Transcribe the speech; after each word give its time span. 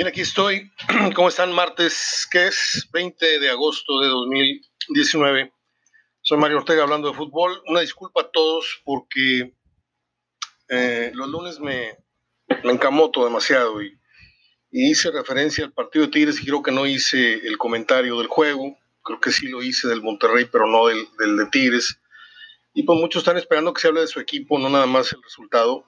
Bien, 0.00 0.08
aquí 0.08 0.22
estoy. 0.22 0.72
¿Cómo 1.14 1.28
están? 1.28 1.52
Martes, 1.52 2.26
que 2.30 2.46
es 2.46 2.88
20 2.90 3.38
de 3.38 3.50
agosto 3.50 4.00
de 4.00 4.08
2019. 4.08 5.52
Soy 6.22 6.38
Mario 6.38 6.56
Ortega 6.56 6.84
hablando 6.84 7.10
de 7.10 7.14
fútbol. 7.14 7.62
Una 7.66 7.80
disculpa 7.80 8.22
a 8.22 8.30
todos 8.30 8.80
porque 8.82 9.52
eh, 10.70 11.10
los 11.12 11.28
lunes 11.28 11.60
me, 11.60 11.98
me 12.64 12.72
encamoto 12.72 13.26
demasiado 13.26 13.82
y, 13.82 13.94
hice 14.70 15.10
referencia 15.10 15.66
al 15.66 15.74
partido 15.74 16.06
de 16.06 16.12
Tigres 16.12 16.40
y 16.40 16.46
creo 16.46 16.62
que 16.62 16.72
no 16.72 16.86
hice 16.86 17.46
el 17.46 17.58
comentario 17.58 18.16
del 18.16 18.28
juego. 18.28 18.78
Creo 19.04 19.20
que 19.20 19.32
sí 19.32 19.48
lo 19.48 19.62
hice 19.62 19.86
del 19.86 20.00
Monterrey, 20.00 20.46
pero 20.50 20.66
no 20.66 20.86
del, 20.86 21.08
del 21.18 21.36
de 21.36 21.44
Tigres. 21.48 22.00
Y 22.72 22.84
pues 22.84 22.98
muchos 22.98 23.20
están 23.20 23.36
esperando 23.36 23.74
que 23.74 23.82
se 23.82 23.88
hable 23.88 24.00
de 24.00 24.06
su 24.06 24.18
equipo, 24.18 24.58
no 24.58 24.70
nada 24.70 24.86
más 24.86 25.12
el 25.12 25.22
resultado. 25.22 25.84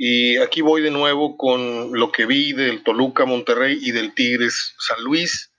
Y 0.00 0.36
aquí 0.36 0.60
voy 0.60 0.80
de 0.80 0.92
nuevo 0.92 1.36
con 1.36 1.98
lo 1.98 2.12
que 2.12 2.24
vi 2.24 2.52
del 2.52 2.84
Toluca 2.84 3.24
Monterrey 3.24 3.80
y 3.82 3.90
del 3.90 4.14
Tigres 4.14 4.76
San 4.78 5.02
Luis, 5.02 5.52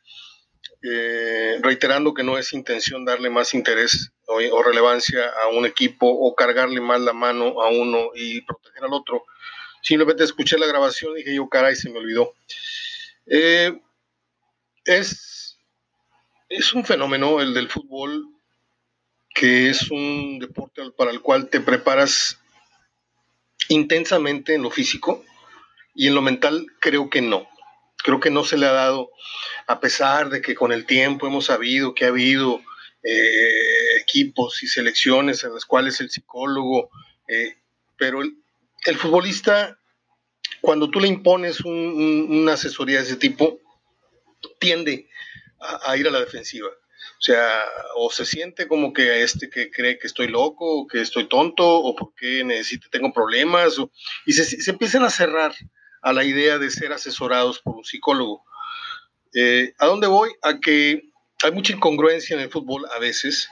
eh, 0.81 1.57
reiterando 1.61 2.13
que 2.13 2.23
no 2.23 2.37
es 2.37 2.53
intención 2.53 3.03
darle 3.03 3.29
más 3.29 3.53
interés 3.53 4.13
o, 4.27 4.63
relevancia 4.63 5.25
a 5.43 5.49
un 5.49 5.65
equipo 5.65 6.07
o 6.07 6.33
cargarle 6.35 6.79
más 6.79 7.01
la 7.01 7.11
mano 7.11 7.61
a 7.61 7.69
uno 7.69 8.11
y 8.15 8.39
proteger 8.43 8.85
al 8.85 8.93
otro. 8.93 9.25
Simplemente 9.81 10.23
escuché 10.23 10.57
la 10.57 10.67
grabación 10.67 11.17
y 11.17 11.23
dije 11.23 11.35
yo, 11.35 11.49
caray, 11.49 11.75
se 11.75 11.89
me 11.89 11.99
olvidó. 11.99 12.33
Eh, 13.25 13.77
es, 14.85 15.59
es 16.47 16.73
un 16.73 16.85
fenómeno 16.85 17.41
el 17.41 17.53
del 17.53 17.67
fútbol 17.67 18.23
que 19.35 19.69
es 19.69 19.91
un 19.91 20.39
deporte 20.39 20.81
para 20.95 21.11
el 21.11 21.19
cual 21.19 21.49
te 21.49 21.59
preparas 21.59 22.39
intensamente 23.67 24.55
en 24.55 24.63
lo 24.63 24.71
físico 24.71 25.23
y 25.93 26.07
en 26.07 26.15
lo 26.15 26.21
mental 26.21 26.65
creo 26.79 27.09
que 27.09 27.21
no. 27.21 27.47
Creo 28.03 28.19
que 28.19 28.29
no 28.29 28.45
se 28.45 28.57
le 28.57 28.65
ha 28.65 28.71
dado, 28.71 29.11
a 29.67 29.81
pesar 29.81 30.29
de 30.29 30.41
que 30.41 30.55
con 30.55 30.71
el 30.71 30.85
tiempo 30.85 31.27
hemos 31.27 31.45
sabido 31.45 31.93
que 31.93 32.05
ha 32.05 32.09
habido 32.09 32.61
eh, 33.03 33.97
equipos 34.01 34.63
y 34.63 34.67
selecciones 34.67 35.43
en 35.43 35.53
las 35.53 35.65
cuales 35.65 35.99
el 35.99 36.09
psicólogo, 36.09 36.89
eh, 37.27 37.57
pero 37.97 38.21
el, 38.21 38.97
futbolista, 38.97 39.77
cuando 40.61 40.89
tú 40.89 41.01
le 41.01 41.09
impones 41.09 41.59
una 41.61 42.53
asesoría 42.53 42.99
de 42.99 43.03
ese 43.03 43.17
tipo, 43.17 43.59
tiende 44.59 45.09
a 45.59 45.97
ir 45.97 46.07
a 46.07 46.11
la 46.11 46.21
defensiva. 46.21 46.69
O 47.19 47.21
sea, 47.21 47.63
o 47.95 48.11
se 48.11 48.25
siente 48.25 48.67
como 48.67 48.93
que 48.93 49.23
este 49.23 49.49
que 49.49 49.69
cree 49.69 49.97
que 49.99 50.07
estoy 50.07 50.27
loco, 50.27 50.81
o 50.81 50.87
que 50.87 51.01
estoy 51.01 51.27
tonto, 51.27 51.67
o 51.67 51.95
porque 51.95 52.43
necesito, 52.43 52.87
tengo 52.89 53.11
problemas, 53.13 53.75
y 54.25 54.33
se, 54.33 54.69
empiezan 54.69 55.03
a 55.03 55.09
cerrar 55.09 55.53
a 56.01 56.13
la 56.13 56.23
idea 56.23 56.57
de 56.57 56.69
ser 56.69 56.93
asesorados 56.93 57.59
por 57.59 57.75
un 57.75 57.83
psicólogo. 57.83 58.43
Eh, 59.33 59.73
¿A 59.77 59.85
dónde 59.85 60.07
voy? 60.07 60.31
A 60.41 60.59
que 60.59 61.09
hay 61.43 61.51
mucha 61.51 61.73
incongruencia 61.73 62.35
en 62.35 62.41
el 62.41 62.49
fútbol 62.49 62.85
a 62.95 62.99
veces, 62.99 63.49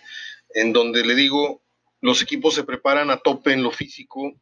en 0.54 0.74
donde 0.74 1.06
le 1.06 1.16
digo, 1.16 1.62
los 2.02 2.22
equipos 2.22 2.56
se 2.56 2.64
preparan 2.64 3.10
a 3.10 3.18
tope 3.18 3.52
en 3.54 3.64
lo 3.64 3.72
físico, 3.72 4.34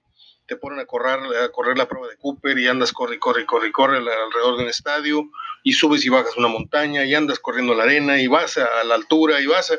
te 0.48 0.56
ponen 0.56 0.80
a 0.80 0.86
correr, 0.86 1.20
a 1.38 1.50
correr 1.50 1.78
la 1.78 1.88
prueba 1.88 2.08
de 2.08 2.18
Cooper 2.18 2.58
y 2.58 2.68
andas, 2.68 2.92
corre, 2.92 3.18
corre, 3.20 3.46
corre, 3.46 3.72
corre 3.72 3.98
alrededor 3.98 4.58
de 4.58 4.64
un 4.64 4.70
estadio 4.70 5.30
y 5.64 5.74
subes 5.74 6.06
y 6.06 6.10
bajas 6.10 6.38
una 6.38 6.48
montaña 6.48 7.06
y 7.06 7.16
andas 7.16 7.40
corriendo 7.40 7.74
la 7.74 7.84
arena 7.84 8.22
y 8.22 8.28
vas 8.28 8.58
a, 8.58 8.84
la 8.84 8.96
altura 8.96 9.42
y 9.42 9.48
vas 9.48 9.72
a... 9.72 9.76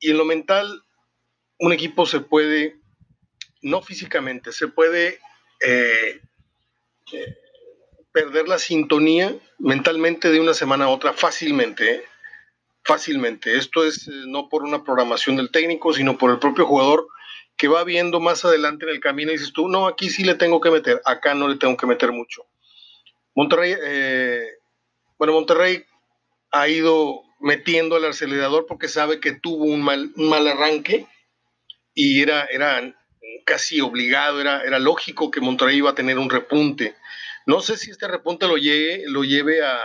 Y 0.00 0.10
en 0.10 0.16
lo 0.16 0.24
mental, 0.24 0.82
un 1.58 1.72
equipo 1.72 2.06
se 2.06 2.20
puede, 2.20 2.76
no 3.62 3.82
físicamente, 3.82 4.52
se 4.52 4.68
puede 4.68 5.18
eh, 5.60 6.20
eh, 7.12 7.38
perder 8.12 8.48
la 8.48 8.58
sintonía 8.58 9.34
mentalmente 9.58 10.30
de 10.30 10.40
una 10.40 10.54
semana 10.54 10.86
a 10.86 10.88
otra 10.88 11.12
fácilmente. 11.12 11.96
¿eh? 11.96 12.04
Fácilmente. 12.84 13.58
Esto 13.58 13.84
es 13.84 14.08
no 14.08 14.48
por 14.48 14.62
una 14.62 14.82
programación 14.82 15.36
del 15.36 15.50
técnico, 15.50 15.92
sino 15.92 16.16
por 16.16 16.30
el 16.30 16.38
propio 16.38 16.64
jugador 16.64 17.06
que 17.58 17.68
va 17.68 17.82
viendo 17.82 18.20
más 18.20 18.44
adelante 18.44 18.86
en 18.86 18.92
el 18.92 19.00
camino 19.00 19.30
y 19.30 19.34
dices 19.34 19.52
tú, 19.52 19.68
no, 19.68 19.88
aquí 19.88 20.08
sí 20.08 20.22
le 20.22 20.36
tengo 20.36 20.60
que 20.60 20.70
meter, 20.70 21.02
acá 21.04 21.34
no 21.34 21.48
le 21.48 21.56
tengo 21.56 21.76
que 21.76 21.86
meter 21.86 22.12
mucho. 22.12 22.46
Monterrey, 23.34 23.74
eh, 23.82 24.46
bueno, 25.18 25.32
Monterrey 25.32 25.84
ha 26.52 26.68
ido 26.68 27.22
metiendo 27.40 27.96
el 27.96 28.04
acelerador 28.04 28.66
porque 28.66 28.88
sabe 28.88 29.18
que 29.20 29.32
tuvo 29.32 29.64
un 29.64 29.82
mal, 29.82 30.12
mal 30.14 30.46
arranque 30.46 31.06
y 31.94 32.22
era, 32.22 32.44
era 32.44 32.94
casi 33.44 33.80
obligado, 33.80 34.40
era, 34.40 34.62
era 34.62 34.78
lógico 34.78 35.30
que 35.30 35.40
Monterrey 35.40 35.78
iba 35.78 35.90
a 35.90 35.96
tener 35.96 36.18
un 36.18 36.30
repunte. 36.30 36.94
No 37.44 37.60
sé 37.60 37.76
si 37.76 37.90
este 37.90 38.06
repunte 38.06 38.46
lo 38.46 38.56
lleve, 38.56 39.02
lo 39.06 39.24
lleve 39.24 39.64
a, 39.64 39.80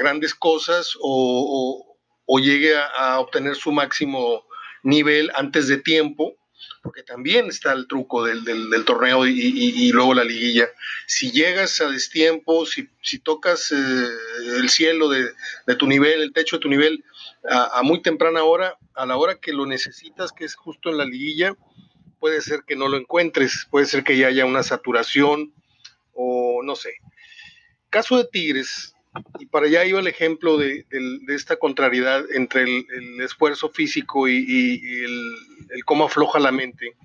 grandes 0.00 0.34
cosas 0.34 0.94
o, 1.00 1.96
llegue 2.40 2.74
a, 2.74 2.86
a 2.86 3.20
obtener 3.20 3.56
su 3.56 3.72
máximo 3.72 4.44
nivel 4.82 5.30
antes 5.34 5.68
de 5.68 5.76
tiempo, 5.76 6.34
porque 6.82 7.02
también 7.02 7.46
está 7.46 7.72
el 7.72 7.86
truco 7.86 8.24
del, 8.24 8.44
torneo 8.84 9.26
y, 9.26 9.90
luego 9.92 10.14
la 10.14 10.24
liguilla. 10.24 10.68
Si 11.06 11.30
llegas 11.30 11.80
a 11.80 11.88
destiempo, 11.88 12.66
si, 12.66 12.88
tocas 13.20 13.72
eh, 13.72 14.08
el 14.56 14.68
cielo 14.68 15.08
de, 15.08 15.32
tu 15.78 15.86
nivel, 15.86 16.22
el 16.22 16.32
techo 16.32 16.56
de 16.56 16.60
tu 16.60 16.68
nivel, 16.68 17.04
a, 17.48 17.82
muy 17.82 18.02
temprana 18.02 18.44
hora, 18.44 18.76
a 18.94 19.06
la 19.06 19.16
hora 19.16 19.36
que 19.36 19.52
lo 19.52 19.66
necesitas, 19.66 20.32
que 20.32 20.44
es 20.44 20.54
justo 20.54 20.90
en 20.90 20.98
la 20.98 21.04
liguilla, 21.04 21.56
puede 22.18 22.40
ser 22.40 22.62
que 22.66 22.76
no 22.76 22.88
lo 22.88 22.96
encuentres, 22.96 23.66
puede 23.70 23.86
ser 23.86 24.04
que 24.04 24.16
ya 24.16 24.28
haya 24.28 24.44
una 24.44 24.62
saturación 24.62 25.52
o 26.12 26.62
no 26.62 26.76
sé. 26.76 26.94
Caso 27.90 28.16
de 28.16 28.24
Tigres, 28.24 28.91
y 29.38 29.46
para 29.46 29.66
allá 29.66 29.84
iba 29.84 30.00
el 30.00 30.06
ejemplo 30.06 30.56
de, 30.56 30.86
esta 31.28 31.56
contrariedad 31.56 32.24
entre 32.32 32.62
el, 32.62 33.20
esfuerzo 33.20 33.68
físico 33.70 34.28
y, 34.28 35.04
el, 35.04 35.84
cómo 35.84 36.04
afloja 36.04 36.38
la 36.38 36.52
mente. 36.52 36.96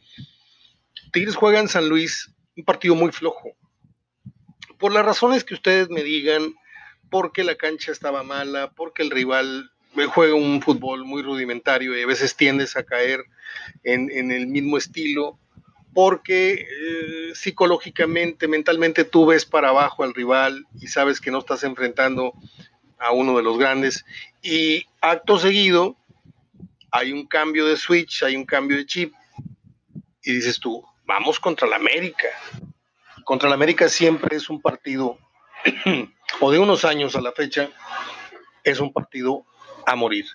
Tigres 1.12 1.36
juega 1.36 1.60
en 1.60 1.68
San 1.68 1.90
Luis 1.90 2.32
un 2.56 2.64
partido 2.64 2.96
muy 2.96 3.12
flojo. 3.12 3.56
Por 4.78 4.94
las 4.94 5.06
razones 5.06 5.44
que 5.44 5.54
ustedes 5.54 5.90
me 5.90 6.04
digan, 6.04 6.54
porque 7.10 7.44
la 7.44 7.56
cancha 7.56 7.92
estaba 7.92 8.24
mala, 8.24 8.72
porque 8.72 9.04
el 9.04 9.12
rival 9.12 9.72
juega 10.14 10.36
un 10.36 10.62
fútbol 10.62 11.06
muy 11.06 11.24
rudimentario 11.24 11.98
y 11.98 12.04
a 12.04 12.08
veces 12.08 12.36
tiendes 12.36 12.76
a 12.76 12.84
caer 12.84 13.24
en 13.84 14.32
el 14.32 14.48
mismo 14.48 14.78
estilo 14.78 15.40
porque 15.94 16.54
eh, 16.54 17.32
psicológicamente, 17.34 18.48
mentalmente 18.48 19.04
tú 19.04 19.26
ves 19.26 19.46
para 19.46 19.70
abajo 19.70 20.04
al 20.04 20.14
rival 20.14 20.66
y 20.80 20.88
sabes 20.88 21.20
que 21.20 21.32
no 21.32 21.40
estás 21.40 21.64
enfrentando 21.64 22.34
a 23.00 23.12
uno 23.12 23.38
de 23.38 23.44
los 23.44 23.58
grandes 23.58 24.06
y 24.42 24.86
acto 25.02 25.38
seguido 25.40 25.98
hay 26.92 27.12
un 27.12 27.28
cambio 27.28 27.66
de 27.66 27.78
switch, 27.78 28.24
hay 28.24 28.36
un 28.36 28.46
cambio 28.46 28.78
de 28.78 28.86
chip 28.86 29.14
y 30.24 30.34
dices 30.34 30.60
tú, 30.60 30.84
vamos 31.06 31.40
contra 31.40 31.68
la 31.68 31.76
América. 31.76 32.28
Contra 33.24 33.50
la 33.50 33.56
América 33.56 33.90
siempre 33.90 34.38
es 34.38 34.50
un 34.50 34.62
partido, 34.62 35.18
o 36.40 36.52
de 36.52 36.60
unos 36.60 36.86
años 36.86 37.16
a 37.16 37.22
la 37.22 37.32
fecha, 37.34 37.70
es 38.64 38.80
un 38.80 38.92
partido 38.92 39.46
a 39.86 39.96
morir. 39.96 40.26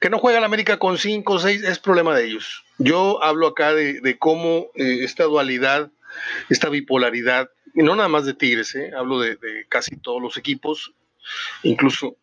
Que 0.00 0.10
no 0.10 0.18
juega 0.18 0.40
la 0.40 0.46
América 0.46 0.78
con 0.78 0.96
5 0.96 1.32
o 1.32 1.38
6 1.38 1.64
es 1.64 1.78
problema 1.78 2.16
de 2.16 2.26
ellos. 2.26 2.64
Yo 2.78 3.22
hablo 3.22 3.48
acá 3.48 3.74
de, 3.74 4.16
cómo 4.18 4.68
eh, 4.74 5.00
esta 5.02 5.24
dualidad, 5.24 5.90
esta 6.48 6.68
bipolaridad, 6.68 7.50
y 7.74 7.82
no 7.82 7.96
nada 7.96 8.08
más 8.08 8.24
de 8.24 8.34
Tigres, 8.34 8.74
eh, 8.76 8.92
hablo 8.96 9.18
de, 9.18 9.36
casi 9.68 9.96
todos 9.96 10.22
los 10.22 10.36
equipos, 10.36 10.92
incluso 11.62 12.16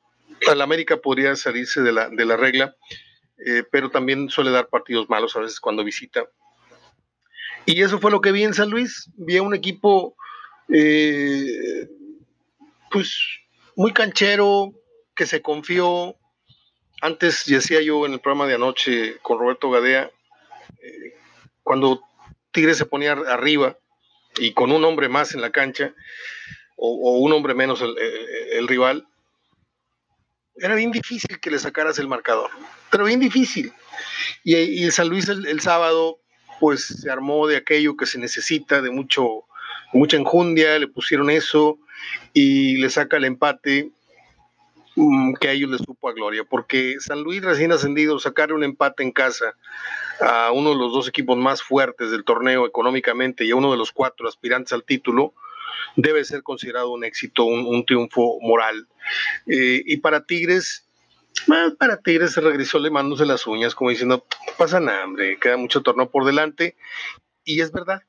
la 0.56 0.64
América 0.64 0.98
podría 0.98 1.36
salirse 1.36 1.82
de 1.82 1.92
la, 1.92 2.10
de 2.10 2.26
la 2.26 2.38
regla, 2.38 2.76
eh, 3.46 3.64
pero 3.70 3.92
también 3.92 4.30
suele 4.30 4.52
dar 4.52 4.70
partidos 4.70 5.10
malos 5.10 5.36
a 5.36 5.42
veces 5.42 5.60
cuando 5.60 5.84
visita. 5.84 6.24
Y 7.66 7.82
eso 7.82 8.00
fue 8.00 8.12
lo 8.12 8.22
que 8.22 8.32
vi 8.32 8.44
en 8.44 8.54
San 8.54 8.70
Luis. 8.70 9.10
Vi 9.18 9.38
a 9.38 9.42
un 9.42 9.56
equipo, 9.56 10.16
pues, 12.92 13.18
muy 13.76 13.92
canchero, 13.92 14.72
que 15.16 15.26
se 15.26 15.42
confió, 15.42 16.16
antes 17.02 17.44
decía 17.46 17.82
yo 17.82 18.06
en 18.06 18.14
el 18.14 18.20
programa 18.20 18.48
de 18.48 18.56
anoche 18.56 19.18
con 19.22 19.40
Roberto 19.40 19.70
Gadea, 19.70 20.12
eh, 20.82 21.14
cuando 21.64 22.02
Tigres 22.52 22.78
se 22.78 22.86
ponía 22.86 23.14
arriba 23.14 23.78
y 24.38 24.54
con 24.54 24.72
un 24.72 24.84
hombre 24.86 25.10
más 25.10 25.34
en 25.34 25.42
la 25.42 25.52
cancha, 25.52 25.94
o, 26.78 27.20
un 27.20 27.32
hombre 27.32 27.54
menos 27.54 27.82
el, 27.82 28.68
rival, 28.68 29.08
era 30.58 30.76
bien 30.76 30.92
difícil 30.92 31.40
que 31.40 31.52
le 31.52 31.60
sacaras 31.60 32.00
el 32.00 32.08
marcador, 32.08 32.50
pero 32.92 33.06
bien 33.06 33.20
difícil. 33.20 33.72
Y, 34.44 34.84
el 34.84 34.92
San 34.92 35.08
Luis 35.08 35.30
el, 35.30 35.62
sábado, 35.62 36.20
pues 36.60 36.86
se 36.86 37.10
armó 37.10 37.48
de 37.48 37.58
aquello 37.58 37.96
que 37.96 38.06
se 38.06 38.20
necesita, 38.20 38.82
de 38.82 38.92
mucho, 38.92 39.46
mucha 39.94 40.18
enjundia, 40.18 40.80
le 40.80 40.88
pusieron 40.88 41.30
eso 41.30 41.80
y 42.34 42.78
le 42.78 42.90
saca 42.90 43.18
el 43.18 43.26
empate 43.26 43.92
que 45.40 45.50
a 45.50 45.52
ellos 45.52 45.70
les 45.70 45.82
supo 45.82 46.10
a 46.10 46.14
gloria, 46.14 46.44
porque 46.46 46.96
San 47.00 47.22
Luis 47.22 47.44
recién 47.44 47.72
ascendido, 47.72 48.18
sacar 48.20 48.54
un 48.54 48.64
empate 48.64 49.04
en 49.04 49.12
casa 49.12 49.56
a 50.22 50.52
uno 50.54 50.70
de 50.70 50.78
los 50.78 50.94
dos 50.94 51.08
equipos 51.08 51.38
más 51.38 51.62
fuertes 51.62 52.12
del 52.12 52.24
torneo 52.24 52.66
económicamente 52.66 53.44
y 53.44 53.52
a 53.52 53.56
uno 53.56 53.72
de 53.72 53.78
los 53.78 53.92
cuatro 53.92 54.28
aspirantes 54.28 54.72
al 54.72 54.84
título, 54.84 55.34
debe 55.98 56.24
ser 56.24 56.44
considerado 56.44 56.92
un 56.92 57.04
éxito, 57.04 57.46
un, 57.46 57.86
triunfo 57.86 58.40
moral. 58.42 58.88
Eh, 59.48 59.84
y 59.86 59.98
para 59.98 60.26
Tigres, 60.26 60.88
para 61.78 61.98
Tigres 61.98 62.32
se 62.34 62.42
regresó 62.42 62.80
le 62.80 62.90
mandándose 62.90 63.26
las 63.26 63.46
uñas, 63.48 63.76
como 63.76 63.90
diciendo, 63.90 64.26
pasa 64.58 64.80
nada, 64.80 65.04
hambre, 65.04 65.38
queda 65.40 65.58
mucho 65.58 65.82
torneo 65.82 66.10
por 66.10 66.26
delante. 66.26 66.76
Y 67.44 67.62
es 67.62 67.72
verdad, 67.72 68.04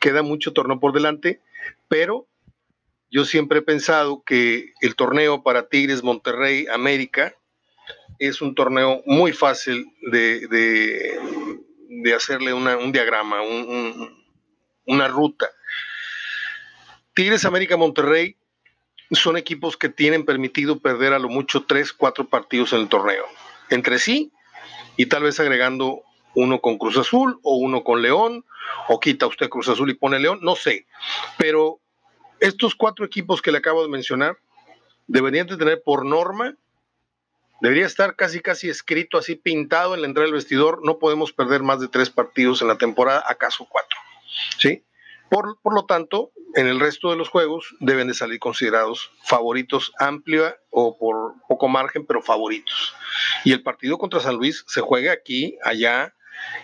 queda 0.00 0.22
mucho 0.22 0.52
torneo 0.52 0.78
por 0.78 0.92
delante, 0.92 1.40
pero 1.88 2.28
yo 3.10 3.24
siempre 3.24 3.60
he 3.60 3.62
pensado 3.62 4.22
que 4.24 4.72
el 4.80 4.96
torneo 4.96 5.42
para 5.42 5.68
Tigres, 5.68 6.02
Monterrey, 6.02 6.66
América 6.72 7.34
es 8.18 8.40
un 8.40 8.54
torneo 8.54 9.02
muy 9.06 9.32
fácil 9.32 9.92
de, 10.10 10.46
de, 10.48 12.14
hacerle 12.14 12.52
un 12.52 12.92
diagrama, 12.92 13.42
una 14.86 15.08
ruta. 15.08 15.50
Tigres, 17.14 17.44
América, 17.44 17.76
Monterrey 17.76 18.36
son 19.10 19.36
equipos 19.36 19.76
que 19.76 19.88
tienen 19.88 20.24
permitido 20.24 20.80
perder 20.80 21.12
a 21.12 21.18
lo 21.18 21.28
mucho 21.28 21.64
tres, 21.64 21.92
cuatro 21.92 22.28
partidos 22.28 22.72
en 22.72 22.80
el 22.80 22.88
torneo, 22.88 23.24
entre 23.70 23.98
sí, 23.98 24.32
y 24.96 25.06
tal 25.06 25.22
vez 25.22 25.38
agregando 25.40 26.02
uno 26.34 26.60
con 26.60 26.78
Cruz 26.78 26.98
Azul 26.98 27.38
o 27.42 27.56
uno 27.56 27.84
con 27.84 28.02
León, 28.02 28.44
o 28.88 29.00
quita 29.00 29.26
usted 29.26 29.48
Cruz 29.48 29.68
Azul 29.68 29.90
y 29.90 29.94
pone 29.94 30.18
León, 30.18 30.40
no 30.42 30.56
sé. 30.56 30.86
Pero 31.38 31.80
estos 32.40 32.74
cuatro 32.74 33.04
equipos 33.04 33.42
que 33.42 33.52
le 33.52 33.58
acabo 33.58 33.82
de 33.82 33.88
mencionar 33.88 34.38
deberían 35.06 35.46
de 35.46 35.56
tener 35.56 35.82
por 35.82 36.04
norma, 36.04 36.56
debería 37.60 37.86
estar 37.86 38.16
casi 38.16 38.40
casi 38.40 38.68
escrito 38.68 39.18
así 39.18 39.36
pintado 39.36 39.94
en 39.94 40.02
la 40.02 40.08
entrada 40.08 40.26
del 40.26 40.34
vestidor, 40.34 40.80
no 40.84 40.98
podemos 40.98 41.32
perder 41.32 41.62
más 41.62 41.80
de 41.80 41.88
tres 41.88 42.10
partidos 42.10 42.60
en 42.62 42.68
la 42.68 42.78
temporada, 42.78 43.24
acaso 43.26 43.66
cuatro. 43.70 43.98
¿Sí? 44.58 44.84
Por, 45.30 45.60
por, 45.60 45.74
lo 45.74 45.86
tanto, 45.86 46.30
en 46.54 46.68
el 46.68 46.78
resto 46.78 47.10
de 47.10 47.16
los 47.16 47.28
juegos 47.28 47.74
deben 47.80 48.06
de 48.08 48.14
salir 48.14 48.38
considerados 48.38 49.10
favoritos 49.24 49.92
amplia 49.98 50.56
o 50.70 50.96
por 50.98 51.34
poco 51.48 51.68
margen, 51.68 52.06
pero 52.06 52.22
favoritos. 52.22 52.94
Y 53.44 53.52
el 53.52 53.62
partido 53.62 53.98
contra 53.98 54.20
San 54.20 54.36
Luis 54.36 54.64
se 54.68 54.80
juega 54.80 55.12
aquí, 55.12 55.58
allá, 55.64 56.15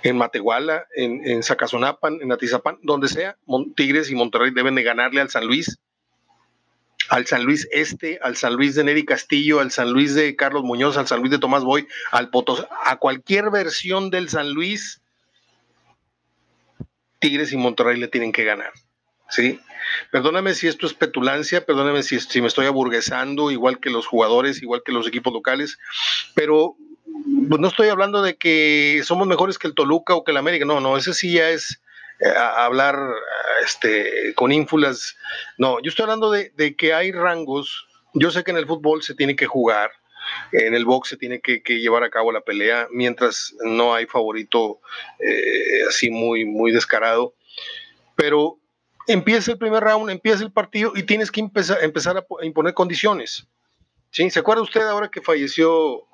en 0.02 0.16
Matehuala, 0.16 0.86
en, 0.94 1.26
en 1.26 1.42
Zacazonapan, 1.42 2.18
en 2.20 2.32
Atizapán, 2.32 2.78
donde 2.82 3.08
sea, 3.08 3.36
Tigres 3.76 4.10
y 4.10 4.14
Monterrey 4.14 4.50
deben 4.50 4.74
de 4.74 4.82
ganarle 4.82 5.20
al 5.20 5.30
San 5.30 5.46
Luis, 5.46 5.78
al 7.08 7.26
San 7.26 7.44
Luis 7.44 7.68
Este, 7.72 8.18
al 8.22 8.36
San 8.36 8.54
Luis 8.54 8.74
de 8.74 8.84
Neri 8.84 9.04
Castillo, 9.04 9.60
al 9.60 9.70
San 9.70 9.92
Luis 9.92 10.14
de 10.14 10.34
Carlos 10.36 10.64
Muñoz, 10.64 10.96
al 10.96 11.06
San 11.06 11.20
Luis 11.20 11.30
de 11.30 11.38
Tomás 11.38 11.64
Boy, 11.64 11.86
al 12.10 12.30
Potos, 12.30 12.66
a 12.84 12.96
cualquier 12.96 13.50
versión 13.50 14.10
del 14.10 14.28
San 14.28 14.52
Luis, 14.52 15.00
Tigres 17.18 17.52
y 17.52 17.56
Monterrey 17.56 17.98
le 17.98 18.08
tienen 18.08 18.32
que 18.32 18.44
ganar. 18.44 18.72
¿Sí? 19.28 19.60
Perdóname 20.10 20.54
si 20.54 20.68
esto 20.68 20.86
es 20.86 20.94
petulancia, 20.94 21.64
perdóname 21.64 22.02
si, 22.02 22.20
si 22.20 22.40
me 22.40 22.48
estoy 22.48 22.66
aburguesando, 22.66 23.50
igual 23.50 23.78
que 23.78 23.90
los 23.90 24.06
jugadores, 24.06 24.62
igual 24.62 24.82
que 24.84 24.92
los 24.92 25.06
equipos 25.06 25.32
locales, 25.32 25.78
pero 26.34 26.76
pues 27.48 27.60
no 27.60 27.68
estoy 27.68 27.88
hablando 27.88 28.22
de 28.22 28.36
que 28.36 29.02
somos 29.04 29.26
mejores 29.26 29.58
que 29.58 29.66
el 29.66 29.74
Toluca 29.74 30.14
o 30.14 30.24
que 30.24 30.30
el 30.30 30.36
América, 30.36 30.64
no, 30.64 30.80
no, 30.80 30.96
ese 30.96 31.14
sí 31.14 31.32
ya 31.34 31.50
es 31.50 31.80
eh, 32.20 32.28
hablar 32.36 32.96
este, 33.64 34.32
con 34.34 34.52
ínfulas. 34.52 35.16
No, 35.58 35.80
yo 35.80 35.88
estoy 35.88 36.04
hablando 36.04 36.30
de, 36.30 36.76
que 36.76 36.94
hay 36.94 37.12
rangos. 37.12 37.86
Yo 38.14 38.30
sé 38.30 38.44
que 38.44 38.50
en 38.50 38.58
el 38.58 38.66
fútbol 38.66 39.02
se 39.02 39.14
tiene 39.14 39.34
que 39.36 39.46
jugar, 39.46 39.90
en 40.52 40.74
el 40.74 40.84
box 40.84 41.08
se 41.10 41.16
tiene 41.16 41.40
que, 41.40 41.60
llevar 41.80 42.04
a 42.04 42.10
cabo 42.10 42.30
la 42.30 42.42
pelea, 42.42 42.86
mientras 42.90 43.54
no 43.64 43.94
hay 43.94 44.06
favorito 44.06 44.80
eh, 45.18 45.82
así 45.88 46.10
muy, 46.10 46.44
muy 46.44 46.72
descarado. 46.72 47.34
Pero 48.14 48.58
empieza 49.06 49.52
el 49.52 49.58
primer 49.58 49.82
round, 49.82 50.10
empieza 50.10 50.44
el 50.44 50.52
partido 50.52 50.92
y 50.94 51.02
tienes 51.04 51.30
que 51.30 51.40
empezar, 51.40 51.78
empezar 51.82 52.18
a 52.18 52.44
imponer 52.44 52.74
condiciones. 52.74 53.46
¿Sí? 54.10 54.28
¿Se 54.30 54.40
acuerda 54.40 54.62
usted 54.62 54.82
ahora 54.82 55.10
que 55.10 55.22
falleció 55.22 56.06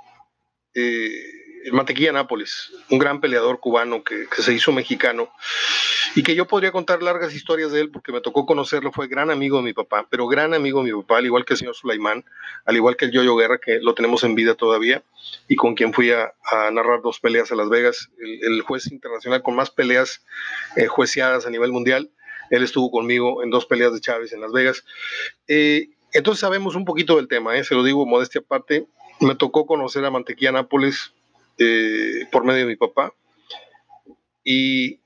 eh, 0.79 1.39
el 1.65 1.73
Mantequilla 1.73 2.13
Nápoles, 2.13 2.73
un 2.89 2.99
gran 2.99 3.21
peleador 3.21 3.59
cubano 3.59 4.05
que, 4.05 4.27
se 4.39 4.55
hizo 4.55 4.73
mexicano 4.73 5.29
y 6.15 6.23
que 6.23 6.35
yo 6.35 6.47
podría 6.47 6.71
contar 6.73 7.03
largas 7.03 7.35
historias 7.35 7.73
de 7.73 7.81
él 7.81 7.91
porque 7.91 8.13
me 8.13 8.21
tocó 8.21 8.47
conocerlo, 8.47 8.93
fue 8.93 9.09
gran 9.09 9.31
amigo 9.31 9.59
de 9.59 9.65
mi 9.65 9.73
papá, 9.73 10.07
pero 10.09 10.29
gran 10.29 10.55
amigo 10.55 10.83
de 10.83 10.93
mi 10.93 11.03
papá, 11.03 11.19
al 11.19 11.27
igual 11.27 11.45
que 11.45 11.55
el 11.55 11.59
señor 11.59 11.75
Sulaimán, 11.75 12.25
al 12.65 12.77
igual 12.77 12.97
que 12.97 13.07
el 13.07 13.11
Yoyo 13.11 13.37
Guerra, 13.37 13.59
que 13.59 13.81
lo 13.81 13.95
tenemos 13.95 14.23
en 14.25 14.35
vida 14.35 14.55
todavía 14.55 15.03
y 15.49 15.57
con 15.57 15.75
quien 15.75 15.93
fui 15.93 16.13
a, 16.13 16.33
narrar 16.73 17.03
dos 17.03 17.21
peleas 17.21 17.51
a 17.53 17.57
Las 17.57 17.69
Vegas, 17.69 18.09
el, 18.19 18.63
juez 18.63 18.91
internacional 18.91 19.43
con 19.43 19.57
más 19.57 19.71
peleas 19.71 20.25
eh, 20.77 20.87
jueceadas 20.87 21.45
a 21.45 21.51
nivel 21.51 21.73
mundial. 21.73 22.11
Él 22.51 22.63
estuvo 22.63 22.91
conmigo 22.91 23.43
en 23.43 23.51
dos 23.51 23.67
peleas 23.67 23.93
de 23.93 24.01
Chávez 24.01 24.33
en 24.33 24.41
Las 24.41 24.53
Vegas. 24.53 24.85
Eh, 25.49 25.89
entonces 26.13 26.41
sabemos 26.41 26.75
un 26.75 26.87
poquito 26.87 27.17
del 27.17 27.29
tema, 27.29 27.63
se 27.63 27.75
lo 27.75 27.83
digo 27.83 28.07
modestia 28.07 28.41
aparte, 28.41 28.87
me 29.21 29.35
tocó 29.35 29.67
conocer 29.67 30.05
a 30.05 30.11
Mantequilla 30.11 30.53
Nápoles 30.53 31.13
eh, 31.59 32.27
por 32.31 32.45
medio 32.45 32.61
de 32.61 32.67
mi 32.67 32.77
papá 32.77 33.13
y 34.45 35.01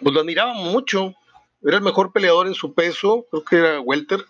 pues 0.00 0.14
lo 0.14 0.20
admiraba 0.20 0.54
mucho. 0.54 1.14
Era 1.62 1.76
el 1.76 1.82
mejor 1.82 2.12
peleador 2.12 2.46
en 2.46 2.54
su 2.54 2.74
peso, 2.74 3.26
creo 3.30 3.44
que 3.44 3.56
era 3.56 3.80
welter, 3.80 4.24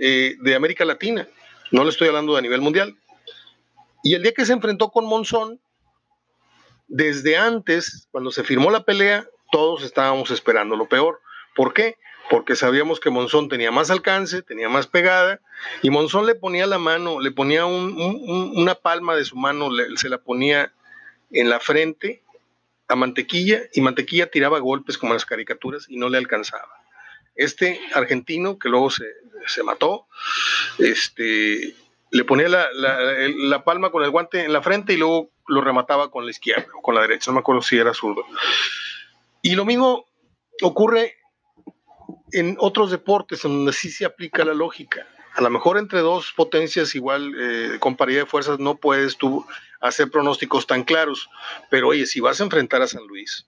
eh, 0.00 0.36
de 0.40 0.54
América 0.54 0.84
Latina. 0.84 1.28
No 1.72 1.84
le 1.84 1.90
estoy 1.90 2.08
hablando 2.08 2.32
de 2.32 2.38
a 2.38 2.42
nivel 2.42 2.60
mundial. 2.60 2.96
Y 4.02 4.14
el 4.14 4.22
día 4.22 4.32
que 4.32 4.46
se 4.46 4.52
enfrentó 4.52 4.90
con 4.90 5.06
Monzón, 5.06 5.60
desde 6.86 7.36
antes, 7.36 8.08
cuando 8.10 8.30
se 8.30 8.44
firmó 8.44 8.70
la 8.70 8.84
pelea, 8.84 9.26
todos 9.50 9.82
estábamos 9.82 10.30
esperando 10.30 10.76
lo 10.76 10.88
peor. 10.88 11.20
¿Por 11.56 11.74
qué? 11.74 11.96
Porque 12.30 12.56
sabíamos 12.56 13.00
que 13.00 13.10
Monzón 13.10 13.48
tenía 13.48 13.70
más 13.70 13.90
alcance, 13.90 14.42
tenía 14.42 14.68
más 14.68 14.86
pegada, 14.86 15.40
y 15.82 15.90
Monzón 15.90 16.26
le 16.26 16.34
ponía 16.34 16.66
la 16.66 16.78
mano, 16.78 17.20
le 17.20 17.30
ponía 17.30 17.66
una 17.66 18.74
palma 18.74 19.14
de 19.14 19.24
su 19.24 19.36
mano, 19.36 19.68
se 19.96 20.08
la 20.08 20.18
ponía 20.18 20.72
en 21.30 21.50
la 21.50 21.60
frente 21.60 22.22
a 22.88 22.96
Mantequilla, 22.96 23.62
y 23.72 23.80
Mantequilla 23.80 24.30
tiraba 24.30 24.58
golpes 24.58 24.98
como 24.98 25.12
en 25.12 25.16
las 25.16 25.26
caricaturas 25.26 25.86
y 25.88 25.96
no 25.96 26.08
le 26.08 26.18
alcanzaba. 26.18 26.82
Este 27.34 27.80
argentino, 27.94 28.58
que 28.58 28.68
luego 28.68 28.90
se, 28.90 29.62
mató, 29.64 30.06
este, 30.78 31.74
le 32.10 32.24
ponía 32.24 32.48
la, 32.48 32.68
la, 32.72 33.64
palma 33.64 33.90
con 33.90 34.04
el 34.04 34.10
guante 34.10 34.44
en 34.44 34.52
la 34.52 34.62
frente 34.62 34.92
y 34.92 34.96
luego 34.96 35.30
lo 35.48 35.60
remataba 35.60 36.10
con 36.10 36.24
la 36.24 36.30
izquierda 36.30 36.68
o 36.74 36.80
con 36.80 36.94
la 36.94 37.02
derecha, 37.02 37.30
no 37.30 37.34
me 37.34 37.40
acuerdo 37.40 37.60
si 37.60 37.76
era 37.76 37.92
zurdo. 37.92 38.24
Y 39.42 39.56
lo 39.56 39.64
mismo 39.64 40.06
ocurre 40.62 41.16
en 42.34 42.56
otros 42.58 42.90
deportes 42.90 43.44
en 43.44 43.52
donde 43.52 43.72
sí 43.72 43.90
se 43.90 44.04
aplica 44.04 44.44
la 44.44 44.54
lógica. 44.54 45.06
A 45.34 45.40
lo 45.40 45.50
mejor 45.50 45.78
entre 45.78 46.00
dos 46.00 46.32
potencias 46.36 46.94
igual 46.94 47.34
eh, 47.38 47.78
con 47.80 47.96
paridad 47.96 48.20
de 48.20 48.26
fuerzas 48.26 48.58
no 48.58 48.76
puedes 48.76 49.16
tú 49.16 49.44
hacer 49.80 50.10
pronósticos 50.10 50.66
tan 50.66 50.84
claros, 50.84 51.28
pero 51.70 51.88
oye, 51.88 52.06
si 52.06 52.20
vas 52.20 52.40
a 52.40 52.44
enfrentar 52.44 52.82
a 52.82 52.86
San 52.86 53.06
Luis, 53.06 53.46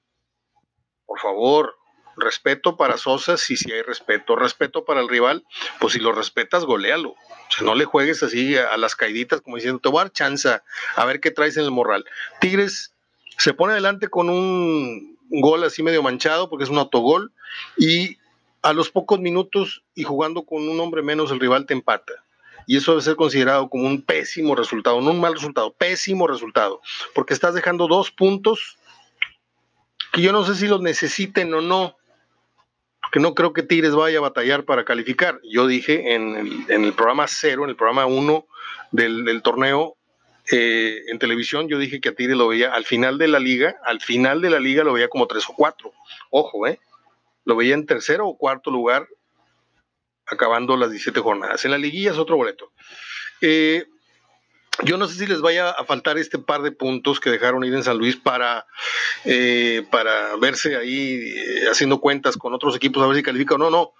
por 1.07 1.21
favor, 1.21 1.76
respeto 2.16 2.76
para 2.76 2.97
Sosa, 2.97 3.37
si 3.37 3.57
sí, 3.57 3.71
hay 3.71 3.83
respeto, 3.83 4.37
respeto 4.37 4.85
para 4.85 5.00
el 5.00 5.09
rival, 5.09 5.45
pues 5.78 5.93
si 5.93 6.00
lo 6.00 6.12
respetas, 6.12 6.64
golealo. 6.64 7.11
O 7.11 7.52
sea, 7.52 7.64
no 7.64 7.75
le 7.75 7.85
juegues 7.85 8.23
así 8.23 8.57
a, 8.57 8.76
las 8.76 8.97
caiditas 8.97 9.40
como 9.40 9.57
diciendo, 9.57 9.81
te 9.81 9.88
voy 9.88 10.00
a 10.00 10.05
dar 10.05 10.12
chance 10.12 10.49
a 10.97 11.05
ver 11.05 11.21
qué 11.21 11.31
traes 11.31 11.57
en 11.57 11.64
el 11.64 11.71
morral. 11.71 12.05
Tigres 12.40 12.95
se 13.38 13.55
pone 13.55 13.73
adelante 13.73 14.09
con 14.09 14.28
un 14.31 15.16
gol 15.31 15.64
así 15.64 15.83
medio 15.83 16.02
manchado 16.02 16.49
porque 16.49 16.64
es 16.64 16.71
un 16.71 16.78
autogol 16.78 17.33
y 17.76 18.19
a 18.62 18.72
los 18.72 18.90
pocos 18.90 19.20
minutos 19.20 19.84
y 19.94 20.04
jugando 20.04 20.44
con 20.44 20.68
un 20.68 20.80
hombre 20.80 21.02
menos, 21.02 21.30
el 21.30 21.40
rival 21.40 21.66
te 21.66 21.75
empata. 21.75 22.12
Y 22.66 22.76
eso 22.76 22.92
debe 22.92 23.02
ser 23.02 23.16
considerado 23.16 23.68
como 23.68 23.86
un 23.86 24.02
pésimo 24.02 24.56
resultado, 24.56 25.00
no 25.00 25.12
un 25.12 25.20
mal 25.20 25.34
resultado, 25.34 25.72
pésimo 25.72 26.26
resultado, 26.26 26.80
porque 27.14 27.32
estás 27.32 27.54
dejando 27.54 27.86
dos 27.86 28.10
puntos 28.10 28.76
que 30.12 30.22
yo 30.22 30.32
no 30.32 30.44
sé 30.44 30.54
si 30.54 30.66
los 30.66 30.80
necesiten 30.80 31.52
o 31.54 31.60
no, 31.60 31.96
que 33.12 33.20
no 33.20 33.34
creo 33.34 33.52
que 33.52 33.62
Tigres 33.62 33.94
vaya 33.94 34.18
a 34.18 34.22
batallar 34.22 34.64
para 34.64 34.84
calificar. 34.84 35.40
Yo 35.44 35.66
dije 35.66 36.14
en 36.14 36.64
el, 36.68 36.92
programa 36.94 37.26
cero, 37.28 37.64
en 37.64 37.70
el 37.70 37.76
programa 37.76 38.06
uno 38.06 38.46
del, 38.90 39.42
torneo 39.42 39.96
eh, 40.50 41.02
en 41.08 41.18
televisión, 41.18 41.68
yo 41.68 41.78
dije 41.78 42.00
que 42.00 42.08
a 42.08 42.14
Tigres 42.14 42.36
lo 42.36 42.48
veía 42.48 42.72
al 42.72 42.84
final 42.84 43.18
de 43.18 43.28
la 43.28 43.38
liga, 43.38 43.76
al 43.84 44.00
final 44.00 44.40
de 44.40 44.50
la 44.50 44.58
liga 44.58 44.82
lo 44.82 44.92
veía 44.92 45.08
como 45.08 45.26
tres 45.26 45.44
o 45.48 45.54
cuatro. 45.54 45.92
Ojo, 46.30 46.66
¿eh? 46.66 46.80
Lo 47.47 47.57
veía 47.57 47.75
en 47.75 47.87
tercero 47.87 48.26
o 48.29 48.37
cuarto 48.37 48.71
lugar, 48.71 49.09
acabando 50.26 50.76
las 50.76 50.91
17 50.91 51.21
jornadas. 51.21 51.65
En 51.65 51.71
la 51.71 51.79
liguilla 51.79 52.11
es 52.11 52.19
otro 52.19 52.37
boleto. 52.37 52.73
Eh, 53.41 53.87
yo 54.83 54.99
no 54.99 55.07
sé 55.07 55.15
si 55.15 55.26
les 55.26 55.41
vaya 55.41 55.71
a 55.71 55.85
faltar 55.85 56.19
este 56.19 56.38
par 56.38 56.61
de 56.62 56.73
puntos 56.73 57.21
que 57.21 57.31
dejaron 57.31 57.65
ir 57.65 57.73
en 57.73 57.85
San 57.85 57.97
Luis 57.97 58.17
para, 58.17 58.67
eh, 59.25 59.87
para 59.91 60.37
verse 60.37 60.76
ahí 60.76 61.33
eh, 61.35 61.69
haciendo 61.71 62.00
cuentas 62.00 62.37
con 62.37 62.53
otros 62.53 62.76
equipos 62.76 63.03
a 63.03 63.07
ver 63.07 63.17
si 63.17 63.23
califica 63.23 63.55
o 63.55 63.59
no, 63.59 63.71
no. 63.71 63.93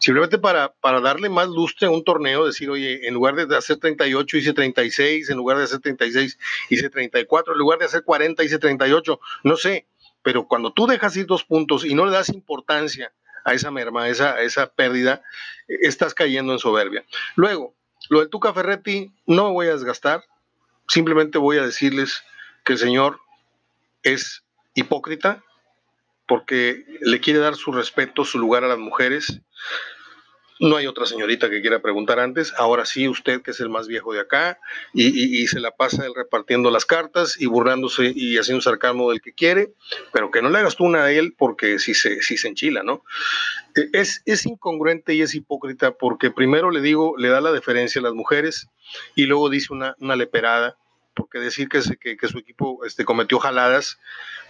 Simplemente 0.00 0.38
para, 0.38 0.74
para 0.80 1.00
darle 1.00 1.28
más 1.28 1.48
lustre 1.48 1.86
a 1.86 1.90
un 1.90 2.04
torneo, 2.04 2.46
decir, 2.46 2.68
oye, 2.68 3.06
en 3.06 3.14
lugar 3.14 3.34
de 3.34 3.56
hacer 3.56 3.78
38 3.78 4.36
hice 4.36 4.52
36, 4.52 5.30
en 5.30 5.36
lugar 5.36 5.56
de 5.58 5.64
hacer 5.64 5.80
36 5.80 6.38
hice 6.68 6.90
34, 6.90 7.52
en 7.52 7.58
lugar 7.58 7.78
de 7.78 7.86
hacer 7.86 8.04
40 8.04 8.44
hice 8.44 8.58
38, 8.58 9.20
no 9.44 9.56
sé 9.56 9.86
pero 10.22 10.46
cuando 10.46 10.72
tú 10.72 10.86
dejas 10.86 11.16
ir 11.16 11.26
dos 11.26 11.44
puntos 11.44 11.84
y 11.84 11.94
no 11.94 12.06
le 12.06 12.12
das 12.12 12.28
importancia 12.28 13.12
a 13.44 13.54
esa 13.54 13.70
merma, 13.70 14.04
a 14.04 14.08
esa, 14.08 14.40
esa 14.40 14.66
pérdida, 14.72 15.22
estás 15.68 16.14
cayendo 16.14 16.52
en 16.52 16.58
soberbia. 16.58 17.04
Luego, 17.34 17.74
lo 18.10 18.20
del 18.20 18.28
Tuca 18.28 18.52
Ferretti 18.52 19.12
no 19.26 19.52
voy 19.52 19.68
a 19.68 19.72
desgastar, 19.72 20.24
simplemente 20.86 21.38
voy 21.38 21.58
a 21.58 21.66
decirles 21.66 22.22
que 22.64 22.74
el 22.74 22.78
señor 22.78 23.20
es 24.02 24.44
hipócrita 24.74 25.42
porque 26.26 26.84
le 27.00 27.20
quiere 27.20 27.38
dar 27.38 27.56
su 27.56 27.72
respeto, 27.72 28.24
su 28.24 28.38
lugar 28.38 28.64
a 28.64 28.68
las 28.68 28.78
mujeres, 28.78 29.40
no 30.60 30.76
hay 30.76 30.86
otra 30.86 31.06
señorita 31.06 31.50
que 31.50 31.60
quiera 31.60 31.80
preguntar 31.80 32.18
antes. 32.18 32.52
Ahora 32.56 32.84
sí, 32.84 33.08
usted 33.08 33.42
que 33.42 33.52
es 33.52 33.60
el 33.60 33.68
más 33.68 33.86
viejo 33.86 34.12
de 34.12 34.20
acá 34.20 34.58
y, 34.92 35.46
se 35.46 35.60
la 35.60 35.70
pasa 35.70 36.04
él 36.04 36.12
repartiendo 36.14 36.70
las 36.70 36.84
cartas 36.84 37.40
y 37.40 37.46
burlándose 37.46 38.12
y 38.14 38.36
haciendo 38.36 38.60
sarcasmo 38.60 39.10
del 39.10 39.22
que 39.22 39.32
quiere, 39.32 39.72
pero 40.12 40.30
que 40.30 40.42
no 40.42 40.50
le 40.50 40.58
hagas 40.58 40.76
tú 40.76 40.84
una 40.84 41.04
a 41.04 41.12
él 41.12 41.34
porque 41.36 41.78
si 41.78 41.94
se, 41.94 42.20
si 42.22 42.36
se 42.36 42.48
enchila, 42.48 42.82
¿no? 42.82 43.04
E, 43.74 43.88
es, 43.92 44.22
es 44.26 44.46
incongruente 44.46 45.14
y 45.14 45.22
es 45.22 45.34
hipócrita 45.34 45.92
porque 45.92 46.30
primero 46.30 46.70
le 46.70 46.80
digo, 46.80 47.14
le 47.16 47.28
da 47.28 47.40
la 47.40 47.52
deferencia 47.52 48.00
a 48.00 48.04
las 48.04 48.14
mujeres 48.14 48.68
y 49.14 49.24
luego 49.24 49.48
dice 49.48 49.72
una, 49.72 49.96
una 50.00 50.16
leperada 50.16 50.76
porque 51.18 51.40
decir 51.40 51.68
que, 51.68 51.82
su 51.82 52.38
equipo 52.38 52.84
este, 52.86 53.04
cometió 53.04 53.40
jaladas, 53.40 53.98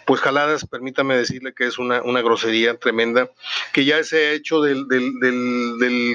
pues 0.05 0.21
jaladas, 0.21 0.67
permítame 0.67 1.17
decirle 1.17 1.55
que 1.55 1.65
es 1.67 1.79
una, 1.79 2.01
grosería 2.21 2.79
tremenda, 2.79 3.31
que 3.73 3.87
ya 3.87 4.05
se 4.05 4.27
ha 4.27 4.33
hecho 4.33 4.61
del, 4.61 4.87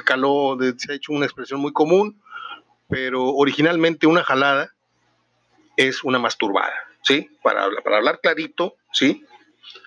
calor, 0.06 0.60
se 0.78 0.92
ha 0.92 0.96
hecho 0.96 1.12
una 1.12 1.26
expresión 1.26 1.60
muy 1.60 1.74
común, 1.74 2.22
pero 2.88 3.30
originalmente 3.30 4.06
una 4.06 4.24
jalada 4.24 4.72
es 5.76 6.04
una 6.04 6.20
masturbada, 6.20 6.76
¿sí? 7.02 7.32
Para, 7.42 7.68
para 7.84 7.98
hablar 7.98 8.20
clarito, 8.22 8.76
¿sí? 8.92 9.26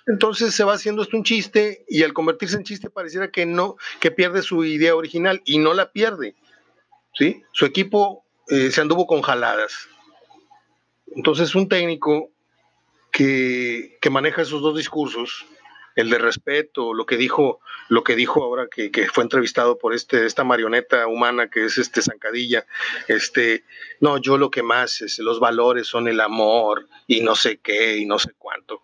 Entonces 0.08 0.52
se 0.52 0.64
va 0.64 0.75
haciendo 0.75 1.02
esto 1.02 1.16
un 1.16 1.23
chiste 1.23 1.85
y 1.88 2.02
al 2.02 2.12
convertirse 2.12 2.56
en 2.56 2.64
chiste 2.64 2.90
pareciera 2.90 3.30
que 3.30 3.46
no, 3.46 3.76
que 4.00 4.11
pierde 4.11 4.42
su 4.42 4.64
idea 4.64 4.96
original 4.96 5.42
y 5.44 5.58
no 5.58 5.75
la 5.75 5.92
pierde, 5.92 6.35
¿sí? 7.14 7.44
Su 7.52 7.66
equipo 7.66 8.25
eh, 8.49 8.73
se 8.73 8.80
anduvo 8.80 9.06
con 9.06 9.23
jaladas, 9.23 9.88
entonces, 11.16 11.54
un 11.54 11.66
técnico 11.66 12.30
que, 13.11 13.99
maneja 14.11 14.42
esos 14.42 14.61
dos 14.61 14.76
discursos, 14.76 15.46
el 15.94 16.11
de 16.11 16.18
respeto, 16.18 16.92
lo 16.92 17.06
que 17.06 17.16
dijo, 17.16 17.61
lo 17.88 18.04
que 18.04 18.14
dijo 18.14 18.44
ahora 18.44 18.68
que, 18.70 18.90
fue 19.11 19.25
entrevistado 19.25 19.78
por 19.78 19.94
este, 19.94 20.26
esta 20.26 20.44
marioneta 20.44 21.06
humana 21.06 21.49
que 21.49 21.64
es 21.64 21.78
este 21.78 22.02
Zancadilla, 22.02 22.66
este, 23.08 23.64
no, 24.00 24.18
yo 24.18 24.37
lo 24.37 24.50
que 24.50 24.62
más 24.62 25.00
es, 25.00 25.18
los 25.18 25.40
valores 25.40 25.87
son 25.87 26.06
el 26.06 26.20
amor 26.20 26.87
y 27.06 27.23
no 27.23 27.35
sé 27.35 27.61
qué 27.61 27.96
y 27.96 28.04
no 28.04 28.18
sé 28.18 28.32
cuánto. 28.37 28.82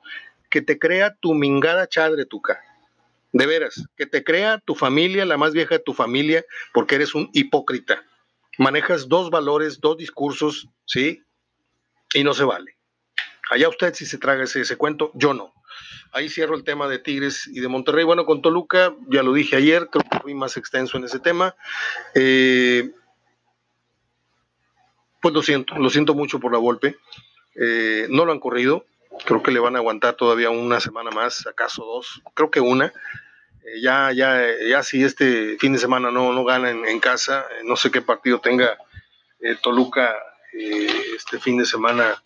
Que 0.49 0.63
te 0.63 0.79
crea 0.79 1.15
tu 1.15 1.35
mingada 1.35 1.87
chadre, 1.87 2.25
tuca. 2.25 2.63
De 3.33 3.47
veras, 3.47 3.87
que 3.97 4.07
te 4.07 4.25
crea 4.25 4.59
tu 4.65 4.75
familia, 4.75 5.27
la 5.27 5.37
más 5.37 5.53
vieja 5.53 5.77
de 5.77 5.85
tu 5.85 5.93
familia, 5.93 6.45
porque 6.73 6.95
eres 6.95 7.15
un 7.15 7.29
hipócrita. 7.35 8.03
Manejas 8.57 9.09
dos 9.09 9.29
valores, 9.29 9.81
dos 9.81 9.99
discursos, 9.99 10.69
¿sí? 10.87 11.23
Y 12.15 12.25
no 12.25 12.35
se 12.35 12.45
vale. 12.45 12.77
Allá 13.51 13.69
usted 13.69 13.95
si 13.95 14.07
se 14.07 14.19
traga 14.19 14.45
ese, 14.45 14.77
cuento, 14.77 15.11
yo 15.15 15.35
no. 15.35 15.53
Ahí 16.13 16.29
cierro 16.29 16.55
el 16.55 16.65
tema 16.65 16.89
de 16.89 16.99
Tigres 16.99 17.47
y 17.47 17.61
de 17.61 17.69
Monterrey. 17.69 18.05
Bueno, 18.05 18.25
con 18.25 18.43
Toluca, 18.43 18.95
ya 19.09 19.23
lo 19.23 19.33
dije 19.33 19.57
ayer, 19.57 19.89
creo 19.91 20.05
que 20.11 20.19
fui 20.21 20.35
más 20.35 20.57
extenso 20.57 20.99
en 20.99 21.05
ese 21.05 21.19
tema. 21.19 21.55
Eh, 22.15 22.91
pues 25.21 25.35
lo 25.35 25.43
siento, 25.43 25.77
lo 25.77 25.91
siento 25.91 26.15
mucho 26.15 26.41
por 26.41 26.53
la 26.53 26.59
golpe. 26.59 26.97
Eh, 27.55 28.07
no 28.09 28.25
lo 28.25 28.33
han 28.33 28.41
corrido, 28.41 28.87
creo 29.27 29.43
que 29.43 29.51
le 29.51 29.61
van 29.61 29.77
a 29.77 29.81
aguantar 29.81 30.15
todavía 30.15 30.49
una 30.49 30.81
semana 30.81 31.11
más, 31.11 31.47
acaso 31.47 31.85
dos, 31.85 32.23
creo 32.35 32.51
que 32.51 32.61
una. 32.61 32.87
Eh, 32.87 33.83
ya, 33.83 34.13
ya, 34.13 34.43
ya 34.67 34.83
si 34.83 35.05
este 35.05 35.59
fin 35.59 35.75
de 35.75 35.79
semana 35.79 36.11
no, 36.11 36.33
no 36.33 36.45
gana 36.45 36.71
en, 36.71 36.87
en 36.87 37.01
casa, 37.01 37.47
no 37.65 37.77
sé 37.77 37.91
qué 37.91 38.01
partido 38.01 38.41
tenga 38.41 38.79
Toluca 39.61 40.15
eh, 40.53 41.15
este 41.17 41.39
fin 41.39 41.59
de 41.59 41.67
semana 41.67 42.23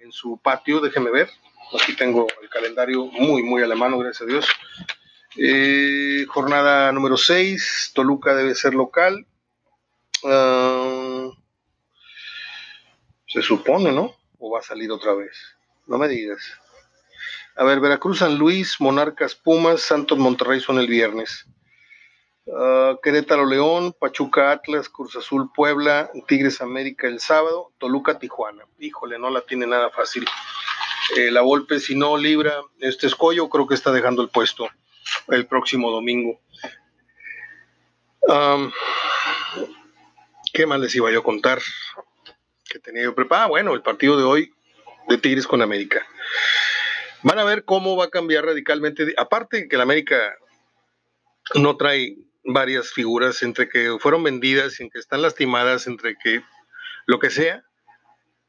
en 0.00 0.12
su 0.12 0.38
patio, 0.42 0.80
déjeme 0.80 1.10
ver. 1.10 1.30
Aquí 1.80 1.96
tengo 1.96 2.26
el 2.42 2.48
calendario 2.48 3.06
muy, 3.06 3.42
muy 3.42 3.62
alemán, 3.62 3.98
gracias 3.98 4.22
a 4.22 4.26
Dios. 4.26 4.46
Eh, 5.36 6.24
jornada 6.28 6.92
número 6.92 7.16
6, 7.16 7.92
Toluca 7.94 8.34
debe 8.34 8.54
ser 8.54 8.74
local. 8.74 9.26
Ah, 10.24 11.30
se 13.26 13.42
supone, 13.42 13.90
¿no? 13.90 14.14
¿O 14.38 14.50
va 14.50 14.60
a 14.60 14.62
salir 14.62 14.90
otra 14.92 15.14
vez? 15.14 15.36
No 15.86 15.98
me 15.98 16.06
digas. 16.06 16.40
A 17.56 17.64
ver, 17.64 17.80
Veracruz, 17.80 18.18
San 18.18 18.36
Luis, 18.36 18.80
Monarcas, 18.80 19.34
Pumas, 19.34 19.80
Santos, 19.82 20.18
Monterrey 20.18 20.60
son 20.60 20.78
el 20.78 20.86
viernes. 20.86 21.46
Ah, 22.52 22.96
Querétaro 23.02 23.46
León, 23.46 23.94
Pachuca 23.98 24.52
Atlas, 24.52 24.88
Cruz 24.88 25.16
Azul 25.16 25.50
Puebla, 25.54 26.10
Tigres 26.28 26.60
América 26.60 27.06
el 27.06 27.20
sábado, 27.20 27.72
Toluca 27.78 28.18
Tijuana. 28.18 28.64
Híjole, 28.78 29.18
no 29.18 29.30
la 29.30 29.40
tiene 29.42 29.66
nada 29.66 29.90
fácil. 29.90 30.26
Eh, 31.16 31.30
la 31.30 31.42
Volpe, 31.42 31.80
si 31.80 31.94
no 31.94 32.16
libra 32.16 32.60
este 32.80 33.06
escollo, 33.06 33.48
creo 33.48 33.66
que 33.66 33.74
está 33.74 33.92
dejando 33.92 34.22
el 34.22 34.28
puesto 34.28 34.68
el 35.28 35.46
próximo 35.46 35.90
domingo. 35.90 36.40
¿Qué 40.52 40.66
más 40.66 40.80
les 40.80 40.94
iba 40.94 41.10
yo 41.10 41.20
a 41.20 41.24
contar? 41.24 41.60
Que 42.68 42.78
tenía 42.78 43.02
yo 43.02 43.14
preparado. 43.14 43.46
Ah, 43.46 43.48
bueno, 43.48 43.74
el 43.74 43.82
partido 43.82 44.16
de 44.16 44.24
hoy 44.24 44.54
de 45.08 45.18
Tigres 45.18 45.46
con 45.46 45.62
América. 45.62 46.06
Van 47.22 47.38
a 47.38 47.44
ver 47.44 47.64
cómo 47.64 47.96
va 47.96 48.06
a 48.06 48.10
cambiar 48.10 48.44
radicalmente. 48.44 49.14
Aparte 49.16 49.68
que 49.68 49.76
el 49.76 49.82
América 49.82 50.34
no 51.54 51.76
trae 51.76 52.16
varias 52.44 52.92
figuras 52.92 53.42
entre 53.42 53.68
que 53.68 53.96
fueron 53.98 54.22
vendidas, 54.22 54.80
en 54.80 54.90
que 54.90 54.98
están 54.98 55.22
lastimadas, 55.22 55.86
entre 55.86 56.16
que 56.16 56.42
lo 57.06 57.18
que 57.18 57.30
sea, 57.30 57.64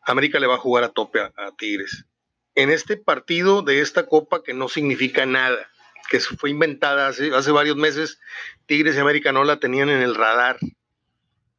América 0.02 0.40
le 0.40 0.48
va 0.48 0.56
a 0.56 0.60
jugar 0.60 0.84
a 0.84 0.90
tope 0.90 1.20
a, 1.20 1.32
Tigres. 1.58 2.06
En 2.54 2.70
este 2.70 2.98
partido 2.98 3.62
de 3.62 3.82
esta 3.82 4.06
copa 4.06 4.44
que 4.44 4.54
no 4.54 4.70
significa 4.70 5.26
nada, 5.26 5.70
que 6.10 6.20
fue 6.20 6.52
inventada 6.52 7.08
hace, 7.08 7.34
hace 7.34 7.52
varios 7.52 7.76
meses, 7.76 8.20
Tigres 8.66 8.96
y 8.96 9.00
América 9.00 9.32
no 9.32 9.44
la 9.44 9.60
tenían 9.60 9.90
en 9.90 10.02
el 10.02 10.16
radar. 10.16 10.58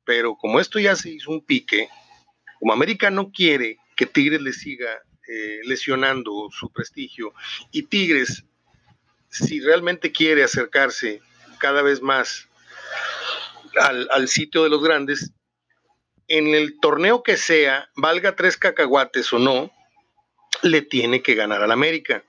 Pero 0.05 0.37
como 0.37 0.61
esto 0.61 0.79
ya 0.79 0.95
se 0.95 1.11
hizo 1.11 1.31
un 1.31 1.45
pique, 1.45 1.89
como 2.61 2.73
América 2.73 3.11
no 3.11 3.33
quiere 3.33 3.79
que 3.97 4.07
Tigres 4.07 4.41
le 4.41 4.53
siga 4.53 5.03
eh, 5.29 5.61
lesionando 5.65 6.49
su 6.51 6.71
prestigio 6.71 7.35
y 7.73 7.83
Tigres, 7.83 8.45
si 9.29 9.61
realmente 9.61 10.13
quiere 10.13 10.45
acercarse 10.45 11.21
cada 11.59 11.83
vez 11.83 12.03
más 12.03 12.49
al, 13.79 14.29
sitio 14.29 14.63
de 14.63 14.71
los 14.71 14.83
grandes, 14.83 15.33
en 16.29 16.55
el 16.55 16.81
torneo 16.81 17.23
que 17.23 17.37
sea, 17.37 17.91
valga 17.97 18.37
tres 18.37 18.57
cacahuates 18.57 19.33
o 19.33 19.39
no, 19.39 19.71
le 20.63 20.83
tiene 20.83 21.23
que 21.23 21.35
ganar 21.35 21.63
al 21.63 21.71
América. 21.71 22.25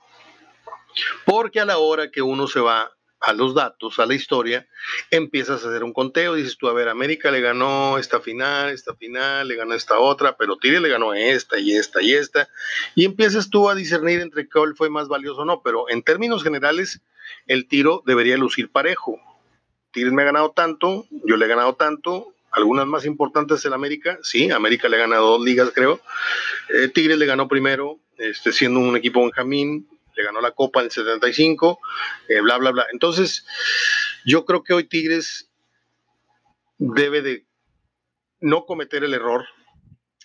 Porque 1.24 1.60
a 1.60 1.64
la 1.64 1.78
hora 1.78 2.10
que 2.10 2.22
uno 2.22 2.46
se 2.46 2.60
va 2.60 2.92
a 3.20 3.32
los 3.32 3.54
datos, 3.54 3.98
a 3.98 4.06
la 4.06 4.14
historia, 4.14 4.68
empiezas 5.10 5.64
a 5.64 5.68
hacer 5.68 5.82
un 5.82 5.92
conteo, 5.92 6.34
dices 6.34 6.56
tú, 6.56 6.68
a 6.68 6.72
ver, 6.72 6.88
América 6.88 7.30
le 7.30 7.40
ganó 7.40 7.98
esta 7.98 8.20
final, 8.20 8.70
esta 8.70 8.94
final, 8.94 9.48
le 9.48 9.56
ganó 9.56 9.74
esta 9.74 9.98
otra, 9.98 10.36
pero 10.36 10.56
Tigre 10.56 10.80
le 10.80 10.88
ganó 10.88 11.14
esta 11.14 11.58
y 11.58 11.76
esta 11.76 12.00
y 12.00 12.14
esta, 12.14 12.48
y 12.94 13.04
empiezas 13.04 13.50
tú 13.50 13.68
a 13.68 13.74
discernir 13.74 14.20
entre 14.20 14.48
cuál 14.48 14.76
fue 14.76 14.88
más 14.88 15.08
valioso 15.08 15.40
o 15.40 15.44
no, 15.44 15.62
pero 15.62 15.88
en 15.88 16.02
términos 16.02 16.44
generales, 16.44 17.00
el 17.46 17.68
tiro 17.68 18.02
debería 18.06 18.36
lucir 18.36 18.70
parejo. 18.70 19.20
Tigres 19.92 20.12
me 20.12 20.22
ha 20.22 20.26
ganado 20.26 20.52
tanto, 20.52 21.06
yo 21.10 21.36
le 21.36 21.46
he 21.46 21.48
ganado 21.48 21.74
tanto, 21.74 22.34
algunas 22.50 22.86
más 22.86 23.04
importantes 23.04 23.64
en 23.64 23.72
América, 23.72 24.18
sí, 24.22 24.50
América 24.50 24.88
le 24.88 24.96
ha 24.96 25.00
ganado 25.00 25.26
dos 25.30 25.44
ligas, 25.44 25.70
creo. 25.74 26.00
Eh, 26.68 26.88
Tigres 26.88 27.18
le 27.18 27.26
ganó 27.26 27.48
primero, 27.48 27.98
este, 28.16 28.52
siendo 28.52 28.80
un 28.80 28.96
equipo 28.96 29.22
Benjamín, 29.22 29.88
le 30.16 30.24
ganó 30.24 30.40
la 30.40 30.50
Copa 30.50 30.80
en 30.80 30.86
el 30.86 30.90
75, 30.90 31.78
eh, 32.28 32.40
bla, 32.40 32.58
bla, 32.58 32.72
bla. 32.72 32.86
Entonces, 32.92 33.46
yo 34.24 34.44
creo 34.44 34.64
que 34.64 34.74
hoy 34.74 34.84
Tigres 34.84 35.50
debe 36.78 37.22
de 37.22 37.46
no 38.40 38.64
cometer 38.66 39.04
el 39.04 39.14
error 39.14 39.46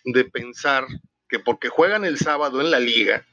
de 0.06 0.26
pensar 0.26 0.86
que 1.30 1.40
porque 1.40 1.70
juegan 1.70 2.06
el 2.06 2.18
sábado 2.18 2.62
en 2.62 2.72
la 2.72 2.80
liga, 2.80 3.26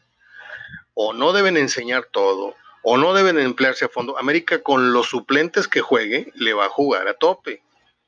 o 0.95 1.13
no 1.13 1.33
deben 1.33 1.57
enseñar 1.57 2.07
todo, 2.13 2.55
o 2.83 2.97
no 2.97 3.15
deben 3.15 3.39
emplearse 3.39 3.85
a 3.85 3.89
fondo. 3.89 4.19
América 4.19 4.63
con 4.63 4.93
los 4.93 5.09
suplentes 5.09 5.69
que 5.69 5.81
juegue 5.81 6.33
le 6.35 6.53
va 6.53 6.67
a 6.67 6.71
jugar 6.71 7.09
a 7.09 7.15
tope 7.15 7.63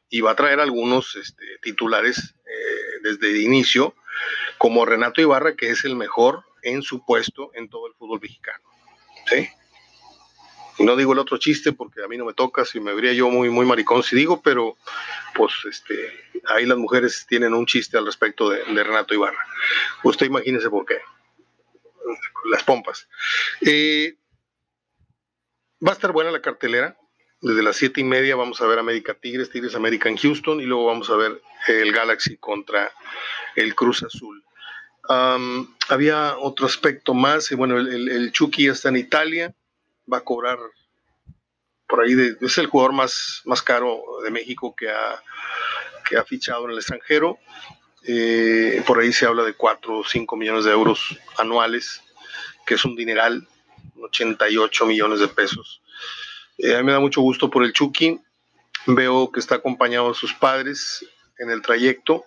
y 0.09 0.21
va 0.21 0.33
a 0.33 0.37
traer 0.37 0.61
algunos 0.61 1.17
este, 1.17 1.45
titulares 1.63 2.35
eh, 2.47 3.01
desde 3.03 3.31
el 3.31 3.41
inicio, 3.41 3.95
como 4.59 4.85
Renato 4.85 5.21
Ibarra, 5.21 5.57
que 5.57 5.71
es 5.71 5.85
el 5.85 5.97
mejor 5.97 6.45
en 6.63 6.83
su 6.83 7.05
puesto 7.05 7.51
en 7.55 7.69
todo 7.69 7.87
el 7.87 7.95
fútbol 7.95 8.21
mexicano. 8.21 8.63
¿sí? 9.27 9.49
no 10.79 10.97
digo 10.97 11.13
el 11.13 11.19
otro 11.19 11.37
chiste 11.39 11.73
porque 11.73 12.03
a 12.03 12.09
mí 12.09 12.17
no 12.17 12.25
me 12.25 12.35
toca, 12.35 12.65
si 12.65 12.81
me 12.81 12.95
vería 12.95 13.13
yo 13.13 13.29
muy, 13.31 13.51
muy 13.51 13.67
maricón 13.67 14.03
si 14.03 14.17
digo, 14.17 14.43
pero 14.43 14.77
pues 15.35 15.53
este, 15.69 15.95
ahí 16.47 16.67
las 16.67 16.79
mujeres 16.79 17.27
tienen 17.29 17.55
un 17.55 17.67
chiste 17.67 17.99
al 17.99 18.07
respecto 18.07 18.51
de, 18.51 18.65
de 18.65 18.85
Renato 18.85 19.15
Ibarra. 19.15 19.39
Usted 20.03 20.27
imagínese 20.27 20.71
por 20.71 20.85
qué. 20.87 20.99
Las 22.51 22.65
pompas. 22.65 23.09
Eh, 23.61 24.17
Va 25.85 25.91
a 25.91 25.95
estar 25.95 26.13
buena 26.13 26.31
la 26.31 26.41
cartelera. 26.41 26.97
desde 27.41 27.63
las 27.63 27.77
siete 27.77 28.01
y 28.01 28.05
media 28.05 28.37
vamos 28.37 28.61
a 28.61 28.67
ver 28.67 28.79
América 28.79 29.15
Tigres, 29.15 29.51
Tigres 29.51 29.75
América 29.75 30.09
en 30.09 30.17
Houston 30.17 30.61
y 30.61 30.65
luego 30.65 30.87
vamos 30.87 31.11
a 31.11 31.17
ver 31.17 31.43
el 31.67 31.93
Galaxy 31.93 32.37
contra 32.37 32.93
el 33.57 33.75
Cruz 33.75 34.05
Azul. 34.05 34.45
había 35.89 36.37
otro 36.39 36.67
aspecto 36.67 37.15
más, 37.15 37.51
bueno, 37.51 37.79
el, 37.79 38.09
el, 38.09 38.31
Chucky 38.31 38.69
está 38.69 38.91
en 38.91 38.97
Italia, 38.97 39.55
va 40.11 40.19
a 40.19 40.25
cobrar 40.25 40.59
por 41.89 42.05
ahí, 42.05 42.15
de, 42.15 42.37
es 42.41 42.59
el 42.59 42.69
jugador 42.69 42.93
más, 42.93 43.43
más 43.45 43.61
caro 43.61 44.03
de 44.25 44.31
México 44.31 44.75
que 44.75 44.89
ha, 44.89 45.23
que 46.09 46.17
ha 46.17 46.25
fichado 46.25 46.65
en 46.65 46.71
el 46.71 46.79
extranjero. 46.79 47.39
Eh, 48.05 48.83
por 48.87 48.99
ahí 48.99 49.13
se 49.13 49.27
habla 49.27 49.43
de 49.43 49.53
4 49.55 49.99
o 49.99 50.05
5 50.05 50.37
millones 50.37 50.65
de 50.65 50.73
euros 50.73 51.19
anuales, 51.37 52.03
que 52.65 52.75
es 52.75 52.85
un 52.85 52.97
dineral, 52.97 53.47
88 54.03 54.87
millones 54.87 55.21
de 55.21 55.29
pesos. 55.29 55.83
Eh, 56.59 56.75
a 56.75 56.79
mí 56.79 56.85
me 56.85 56.93
da 56.93 57.01
mucho 57.01 57.21
gusto 57.21 57.51
por 57.51 57.65
el 57.65 57.73
Chucky. 57.73 58.21
Veo 58.87 59.31
que 59.31 59.41
está 59.41 59.57
acompañado 59.57 60.09
de 60.09 60.15
sus 60.15 60.35
padres 60.35 61.07
en 61.39 61.51
el 61.51 61.63
trayecto. 61.63 62.25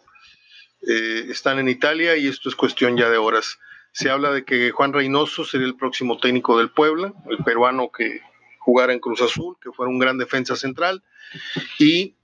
Eh, 0.87 1.25
están 1.29 1.59
en 1.59 1.69
Italia 1.69 2.15
y 2.15 2.27
esto 2.27 2.49
es 2.49 2.55
cuestión 2.55 2.97
ya 2.97 3.09
de 3.09 3.17
horas. 3.17 3.59
Se 3.91 4.09
habla 4.09 4.31
de 4.31 4.43
que 4.43 4.71
Juan 4.71 4.93
Reynoso 4.93 5.45
sería 5.45 5.67
el 5.67 5.75
próximo 5.75 6.17
técnico 6.17 6.57
del 6.57 6.69
Puebla, 6.69 7.13
el 7.29 7.37
peruano 7.43 7.91
que 7.91 8.21
jugara 8.59 8.93
en 8.93 8.99
Cruz 8.99 9.21
Azul, 9.21 9.55
que 9.61 9.71
fuera 9.71 9.89
un 9.89 9.99
gran 9.99 10.17
defensa 10.17 10.55
central. 10.55 11.03
Y 11.79 12.15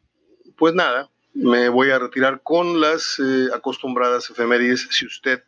pues 0.57 0.73
nada, 0.73 1.09
me 1.33 1.69
voy 1.69 1.91
a 1.91 1.99
retirar 1.99 2.41
con 2.43 2.81
las 2.81 3.19
eh, 3.19 3.47
acostumbradas 3.53 4.29
efemérides. 4.29 4.87
Si 4.91 5.05
usted 5.05 5.43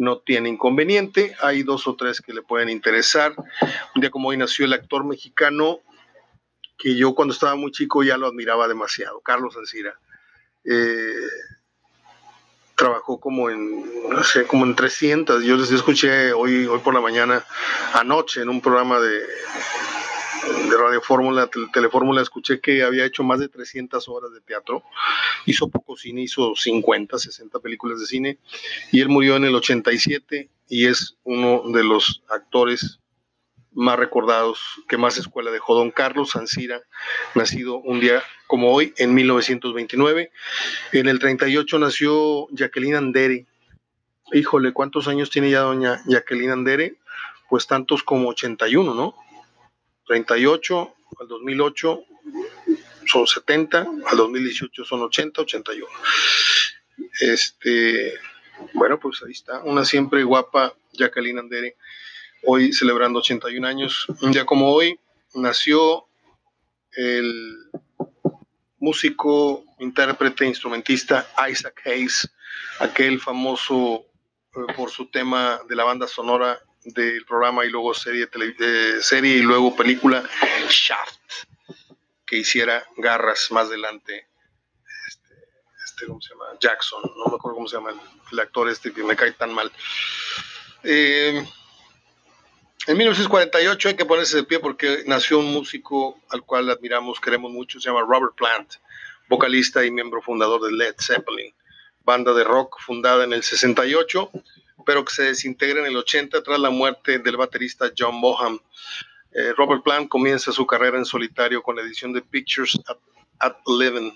no 0.00 0.18
tiene 0.18 0.48
inconveniente, 0.48 1.36
hay 1.42 1.62
dos 1.62 1.86
o 1.86 1.94
tres 1.94 2.22
que 2.22 2.32
le 2.32 2.40
pueden 2.40 2.70
interesar. 2.70 3.34
Un 3.94 4.00
día 4.00 4.10
como 4.10 4.30
hoy 4.30 4.38
nació 4.38 4.64
el 4.64 4.72
actor 4.72 5.04
mexicano 5.04 5.80
que 6.78 6.96
yo 6.96 7.14
cuando 7.14 7.34
estaba 7.34 7.54
muy 7.54 7.70
chico 7.70 8.02
ya 8.02 8.16
lo 8.16 8.26
admiraba 8.26 8.66
demasiado, 8.66 9.20
Carlos 9.20 9.54
Ancira. 9.58 10.00
Eh, 10.64 11.28
trabajó 12.76 13.20
como 13.20 13.50
en, 13.50 14.08
no 14.08 14.24
sé, 14.24 14.46
como 14.46 14.64
en 14.64 14.74
300. 14.74 15.44
Yo 15.44 15.58
les 15.58 15.70
escuché 15.70 16.32
hoy, 16.32 16.64
hoy 16.64 16.78
por 16.78 16.94
la 16.94 17.02
mañana, 17.02 17.44
anoche, 17.92 18.40
en 18.40 18.48
un 18.48 18.62
programa 18.62 18.98
de, 19.00 19.22
de 20.68 20.76
Radio 20.76 21.00
Fórmula, 21.00 21.48
Telefórmula, 21.72 22.22
escuché 22.22 22.60
que 22.60 22.82
había 22.82 23.04
hecho 23.04 23.22
más 23.22 23.40
de 23.40 23.48
300 23.48 24.08
horas 24.08 24.32
de 24.32 24.40
teatro, 24.40 24.82
hizo 25.46 25.68
poco 25.68 25.96
cine, 25.96 26.22
hizo 26.22 26.54
50, 26.54 27.18
60 27.18 27.58
películas 27.60 28.00
de 28.00 28.06
cine, 28.06 28.38
y 28.92 29.00
él 29.00 29.08
murió 29.08 29.36
en 29.36 29.44
el 29.44 29.54
87 29.54 30.48
y 30.68 30.86
es 30.86 31.16
uno 31.24 31.62
de 31.72 31.84
los 31.84 32.22
actores 32.28 33.00
más 33.72 33.98
recordados 33.98 34.60
que 34.88 34.96
más 34.96 35.16
escuela 35.16 35.50
dejó 35.50 35.74
don 35.74 35.90
Carlos 35.90 36.30
Sancira, 36.30 36.82
nacido 37.34 37.76
un 37.78 38.00
día 38.00 38.22
como 38.46 38.72
hoy, 38.72 38.92
en 38.96 39.14
1929. 39.14 40.32
En 40.92 41.08
el 41.08 41.18
38 41.18 41.78
nació 41.78 42.48
Jacqueline 42.50 42.96
Andere. 42.96 43.46
Híjole, 44.32 44.72
¿cuántos 44.72 45.06
años 45.08 45.30
tiene 45.30 45.50
ya 45.50 45.60
doña 45.60 46.02
Jacqueline 46.06 46.50
Andere? 46.50 46.96
Pues 47.48 47.66
tantos 47.66 48.02
como 48.02 48.28
81, 48.28 48.94
¿no? 48.94 49.14
38 50.10 50.94
al 51.20 51.28
2008 51.28 52.04
son 53.06 53.28
70, 53.28 53.86
al 54.06 54.16
2018 54.16 54.84
son 54.84 55.02
80, 55.02 55.42
81. 55.42 55.86
Este, 57.20 58.14
bueno, 58.72 58.98
pues 58.98 59.22
ahí 59.24 59.30
está, 59.30 59.60
una 59.60 59.84
siempre 59.84 60.24
guapa 60.24 60.74
Jacqueline 60.94 61.38
Andere, 61.38 61.76
hoy 62.42 62.72
celebrando 62.72 63.20
81 63.20 63.64
años. 63.64 64.06
Un 64.20 64.32
día 64.32 64.44
como 64.44 64.72
hoy 64.72 64.98
nació 65.32 66.06
el 66.96 67.70
músico, 68.80 69.64
intérprete, 69.78 70.44
instrumentista 70.44 71.28
Isaac 71.48 71.82
Hayes, 71.84 72.28
aquel 72.80 73.20
famoso 73.20 74.06
eh, 74.56 74.72
por 74.74 74.90
su 74.90 75.06
tema 75.06 75.60
de 75.68 75.76
la 75.76 75.84
banda 75.84 76.08
sonora 76.08 76.60
del 76.84 77.24
programa 77.24 77.64
y 77.64 77.70
luego 77.70 77.94
serie, 77.94 78.28
serie 79.00 79.36
y 79.36 79.42
luego 79.42 79.76
película 79.76 80.28
Shaft, 80.68 81.46
que 82.26 82.38
hiciera 82.38 82.84
garras 82.96 83.50
más 83.50 83.66
adelante. 83.66 84.28
Este, 85.08 85.34
este, 85.84 86.06
¿cómo 86.06 86.20
se 86.20 86.30
llama? 86.30 86.46
Jackson, 86.60 87.02
no 87.02 87.30
me 87.30 87.36
acuerdo 87.36 87.56
cómo 87.56 87.68
se 87.68 87.76
llama 87.76 87.92
el, 88.32 88.40
actor 88.40 88.68
este 88.68 88.90
me 89.02 89.16
cae 89.16 89.32
tan 89.32 89.52
mal. 89.52 89.70
Eh, 90.82 91.44
en 92.86 92.96
1948 92.96 93.88
hay 93.88 93.94
que 93.94 94.06
ponerse 94.06 94.38
de 94.38 94.44
pie 94.44 94.58
porque 94.58 95.04
nació 95.06 95.38
un 95.38 95.52
músico 95.52 96.18
al 96.30 96.42
cual 96.42 96.70
admiramos, 96.70 97.20
queremos 97.20 97.52
mucho, 97.52 97.78
se 97.78 97.90
llama 97.90 98.00
Robert 98.00 98.34
Plant, 98.34 98.74
vocalista 99.28 99.84
y 99.84 99.90
miembro 99.90 100.22
fundador 100.22 100.62
de 100.62 100.72
Led 100.72 100.94
Zeppelin, 100.98 101.54
banda 102.04 102.32
de 102.32 102.42
rock 102.42 102.80
fundada 102.80 103.24
en 103.24 103.34
el 103.34 103.42
68 103.42 104.30
pero 104.84 105.04
que 105.04 105.12
se 105.12 105.22
desintegra 105.24 105.80
en 105.80 105.86
el 105.86 105.96
80 105.96 106.42
tras 106.42 106.58
la 106.58 106.70
muerte 106.70 107.18
del 107.18 107.36
baterista 107.36 107.90
John 107.96 108.20
Boham. 108.20 108.58
Eh, 109.32 109.52
Robert 109.56 109.82
Plant 109.82 110.08
comienza 110.08 110.52
su 110.52 110.66
carrera 110.66 110.98
en 110.98 111.04
solitario 111.04 111.62
con 111.62 111.76
la 111.76 111.82
edición 111.82 112.12
de 112.12 112.22
Pictures 112.22 112.78
at, 113.38 113.56
11, 113.64 113.98
eh, 113.98 114.12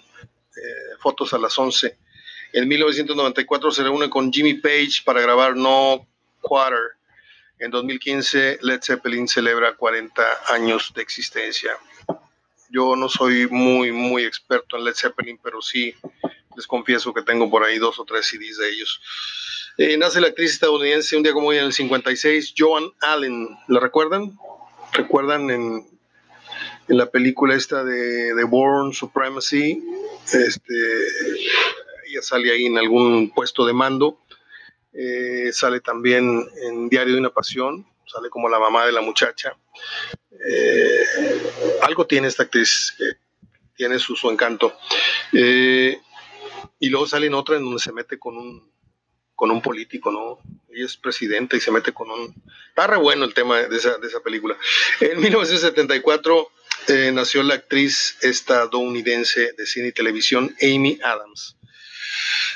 fotos 0.98 1.33
a 1.33 1.38
las 1.38 1.59
11. 1.59 1.96
En 2.53 2.68
1994 2.68 3.70
se 3.70 3.83
reúne 3.83 4.11
con 4.11 4.33
Jimmy 4.33 4.55
Page 4.55 5.03
para 5.05 5.20
grabar 5.20 5.57
No 5.57 6.07
Quarter. 6.40 6.92
En 7.59 7.70
2015 7.70 8.59
Led 8.62 8.81
Zeppelin 8.83 9.29
celebra 9.29 9.77
40 9.77 10.22
años 10.48 10.92
de 10.94 11.03
existencia. 11.03 11.72
Yo 12.68 12.96
no 12.96 13.09
soy 13.09 13.46
muy, 13.48 13.92
muy 13.92 14.24
experto 14.24 14.77
en 14.77 14.85
Led 14.85 14.94
Zeppelin, 14.94 15.38
pero 15.42 15.62
sí 15.62 15.94
les 16.57 16.66
confieso 16.66 17.12
que 17.12 17.22
tengo 17.22 17.50
por 17.50 17.64
ahí 17.64 17.79
dos 17.79 17.98
o 17.98 18.05
tres 18.05 18.27
CDs 18.27 18.59
de 18.59 18.68
ellos. 18.70 19.00
Eh, 19.77 19.97
nace 19.97 20.21
la 20.21 20.29
actriz 20.29 20.53
estadounidense 20.53 21.17
un 21.17 21.25
día 21.25 21.33
como 21.33 21.49
hoy 21.49 21.59
en 21.59 21.65
el 21.65 21.73
56, 21.73 22.55
Joan 22.57 22.85
Allen. 23.01 23.49
¿La 23.67 23.81
recuerdan? 23.81 24.39
¿Recuerdan 24.93 25.51
en, 25.51 25.85
la 26.87 27.11
película 27.11 27.57
esta 27.57 27.83
de, 27.83 28.35
The 28.37 28.45
Born 28.45 28.93
Supremacy? 28.93 29.83
Este, 30.33 30.75
ella 32.07 32.23
sale 32.23 32.53
ahí 32.53 32.67
en 32.67 32.79
algún 32.79 33.31
puesto 33.31 33.67
de 33.67 33.73
mando. 33.73 34.21
Eh, 34.93 35.51
sale 35.53 35.81
también 35.81 36.47
en 36.63 36.89
Diario 36.89 37.15
de 37.15 37.21
una 37.21 37.31
Pasión. 37.31 37.85
Sale 38.07 38.31
como 38.31 38.49
la 38.49 38.61
mamá 38.61 38.87
de 38.87 38.93
la 38.93 39.01
muchacha. 39.01 39.57
Eh, 40.49 41.05
algo 41.83 42.07
tiene 42.07 42.29
esta 42.29 42.45
actriz, 42.45 42.97
tiene 43.77 43.99
su, 43.99 44.15
su 44.15 44.31
encanto. 44.31 44.73
y 45.33 46.89
luego 46.91 47.09
sale 47.09 47.27
en 47.27 47.35
otra 47.35 47.57
en 47.57 47.65
donde 47.65 47.81
se 47.81 47.91
mete 47.91 48.21
con 48.21 48.37
un 48.37 48.74
con 49.35 49.51
un 49.51 49.61
político, 49.61 50.11
¿no? 50.11 50.38
Ella 50.73 50.87
es 50.87 50.97
presidenta 50.97 51.57
y 51.57 51.61
se 51.61 51.70
mete 51.70 51.92
con 51.92 52.11
un... 52.11 52.35
Está 52.68 52.87
re 52.87 52.97
bueno 52.97 53.25
el 53.25 53.35
tema 53.35 53.59
de 53.59 53.77
esa, 53.77 53.99
de 53.99 54.07
esa 54.07 54.20
película. 54.20 54.57
En 55.01 55.20
1974 55.20 56.51
eh, 56.88 57.11
nació 57.12 57.42
la 57.42 57.55
actriz 57.55 58.18
estadounidense 58.20 59.53
de 59.57 59.66
cine 59.66 59.88
y 59.88 59.92
televisión, 59.92 60.55
Amy 60.61 60.99
Adams. 61.03 61.57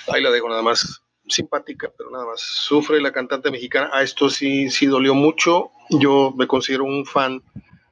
Ahí 0.08 0.22
la 0.22 0.30
dejo 0.30 0.48
nada 0.48 0.62
más. 0.62 1.02
Simpática, 1.28 1.92
pero 1.96 2.10
nada 2.10 2.24
más. 2.24 2.40
Sufre 2.40 3.00
la 3.00 3.12
cantante 3.12 3.50
mexicana. 3.50 3.90
A 3.92 4.02
esto 4.02 4.30
sí, 4.30 4.70
sí 4.70 4.86
dolió 4.86 5.14
mucho. 5.14 5.70
Yo 5.90 6.32
me 6.36 6.46
considero 6.46 6.84
un 6.84 7.04
fan 7.04 7.42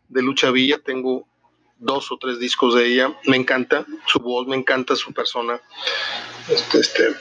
de 0.08 0.22
Lucha 0.22 0.50
Villa. 0.50 0.78
Tengo 0.78 1.26
dos 1.78 2.10
o 2.12 2.18
tres 2.18 2.38
discos 2.38 2.74
de 2.74 2.86
ella. 2.86 3.14
Me 3.24 3.36
encanta 3.36 3.86
su 4.06 4.20
voz, 4.20 4.46
me 4.46 4.56
encanta 4.56 4.96
su 4.96 5.12
persona. 5.12 5.60
Este, 6.48 6.80
este, 6.80 7.14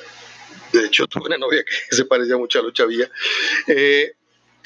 de 0.72 0.86
hecho, 0.86 1.08
tuve 1.08 1.26
una 1.28 1.38
novia 1.38 1.64
que 1.64 1.96
se 1.96 2.06
parecía 2.06 2.38
mucho 2.38 2.60
a 2.60 2.64
Lucha 2.64 2.86
Villa. 2.86 3.10
Eh, 3.68 4.14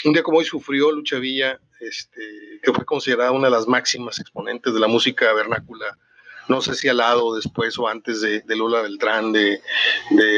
un 0.06 0.14
día 0.14 0.24
como 0.24 0.40
hoy 0.40 0.46
sufrió 0.46 0.92
Lucha 0.92 1.20
Villa, 1.20 1.60
este, 1.80 2.60
que 2.62 2.74
fue 2.74 2.86
considerada 2.86 3.32
una 3.32 3.48
de 3.48 3.52
las 3.52 3.68
máximas 3.68 4.20
exponentes 4.20 4.74
de 4.74 4.80
la 4.80 4.88
música 4.88 5.32
vernácula. 5.34 5.98
No 6.48 6.62
sé 6.62 6.74
si 6.74 6.88
al 6.88 6.98
lado, 6.98 7.36
después 7.36 7.78
o 7.78 7.88
antes 7.88 8.22
de, 8.22 8.42
de 8.42 8.56
Lula 8.56 8.82
Beltrán, 8.82 9.32
de, 9.32 9.62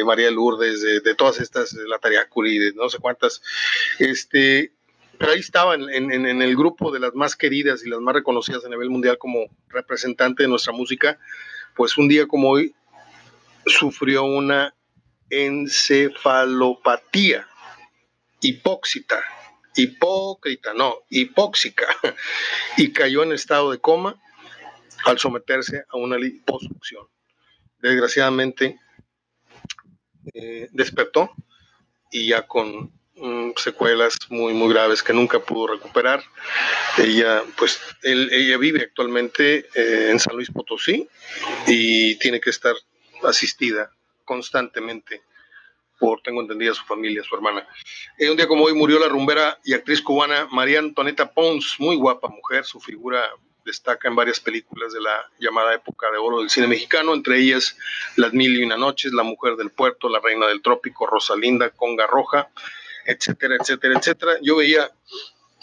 María 0.05 0.29
Lourdes, 0.29 0.81
de, 0.81 1.15
todas 1.15 1.39
estas, 1.39 1.73
de 1.73 1.87
la 1.87 1.99
Tariacuri, 1.99 2.59
de 2.59 2.73
no 2.73 2.89
sé 2.89 2.97
cuántas. 2.97 3.41
Este, 3.97 4.73
pero 5.17 5.31
ahí 5.31 5.39
estaba 5.39 5.75
en, 5.75 5.89
en, 5.89 6.41
el 6.41 6.55
grupo 6.57 6.91
de 6.91 6.99
las 6.99 7.13
más 7.13 7.37
queridas 7.37 7.85
y 7.85 7.89
las 7.89 8.01
más 8.01 8.13
reconocidas 8.13 8.65
a 8.65 8.69
nivel 8.69 8.89
mundial 8.89 9.17
como 9.17 9.45
representante 9.69 10.43
de 10.43 10.49
nuestra 10.49 10.73
música, 10.73 11.17
pues 11.75 11.97
un 11.97 12.09
día 12.09 12.27
como 12.27 12.49
hoy 12.49 12.75
sufrió 13.67 14.23
una 14.23 14.73
encefalopatía 15.31 17.47
hipóxita, 18.41 19.23
hipócrita, 19.75 20.73
no, 20.73 20.97
hipóxica, 21.09 21.87
y 22.77 22.91
cayó 22.91 23.23
en 23.23 23.31
estado 23.31 23.71
de 23.71 23.79
coma 23.79 24.21
al 25.05 25.19
someterse 25.19 25.85
a 25.89 25.97
una 25.97 26.17
liposucción. 26.17 27.07
Desgraciadamente 27.79 28.79
eh, 30.33 30.67
despertó 30.71 31.31
y 32.11 32.27
ya 32.27 32.45
con 32.45 32.91
mm, 33.15 33.51
secuelas 33.55 34.17
muy, 34.29 34.53
muy 34.53 34.71
graves 34.71 35.01
que 35.01 35.13
nunca 35.13 35.39
pudo 35.39 35.67
recuperar. 35.67 36.23
Ella, 36.97 37.43
pues, 37.57 37.79
ella 38.03 38.57
vive 38.57 38.83
actualmente 38.83 39.65
eh, 39.73 40.09
en 40.11 40.19
San 40.19 40.35
Luis 40.35 40.51
Potosí 40.51 41.07
y 41.65 42.19
tiene 42.19 42.39
que 42.39 42.51
estar 42.51 42.75
asistida 43.23 43.91
constantemente 44.31 45.23
por, 45.99 46.21
tengo 46.21 46.39
entendida, 46.39 46.73
su 46.73 46.85
familia, 46.85 47.21
su 47.21 47.35
hermana. 47.35 47.67
Eh, 48.17 48.29
un 48.29 48.37
día 48.37 48.47
como 48.47 48.63
hoy 48.63 48.73
murió 48.73 48.97
la 48.97 49.09
rumbera 49.09 49.59
y 49.65 49.73
actriz 49.73 50.01
cubana 50.01 50.47
María 50.49 50.79
Antonieta 50.79 51.33
Pons, 51.33 51.75
muy 51.79 51.97
guapa 51.97 52.29
mujer, 52.29 52.63
su 52.63 52.79
figura 52.79 53.29
destaca 53.65 54.07
en 54.07 54.15
varias 54.15 54.39
películas 54.39 54.93
de 54.93 55.01
la 55.01 55.29
llamada 55.37 55.75
época 55.75 56.09
de 56.09 56.17
oro 56.17 56.39
del 56.39 56.49
cine 56.49 56.67
mexicano, 56.67 57.13
entre 57.13 57.39
ellas 57.39 57.77
Las 58.15 58.31
Mil 58.31 58.57
y 58.57 58.63
Una 58.63 58.77
Noches, 58.77 59.11
La 59.11 59.23
Mujer 59.23 59.57
del 59.57 59.71
Puerto, 59.71 60.07
La 60.07 60.21
Reina 60.21 60.47
del 60.47 60.61
Trópico, 60.61 61.05
Rosalinda, 61.05 61.71
Conga 61.71 62.07
Roja, 62.07 62.49
etcétera, 63.05 63.57
etcétera, 63.59 63.99
etcétera. 63.99 64.31
Yo 64.41 64.55
veía 64.55 64.89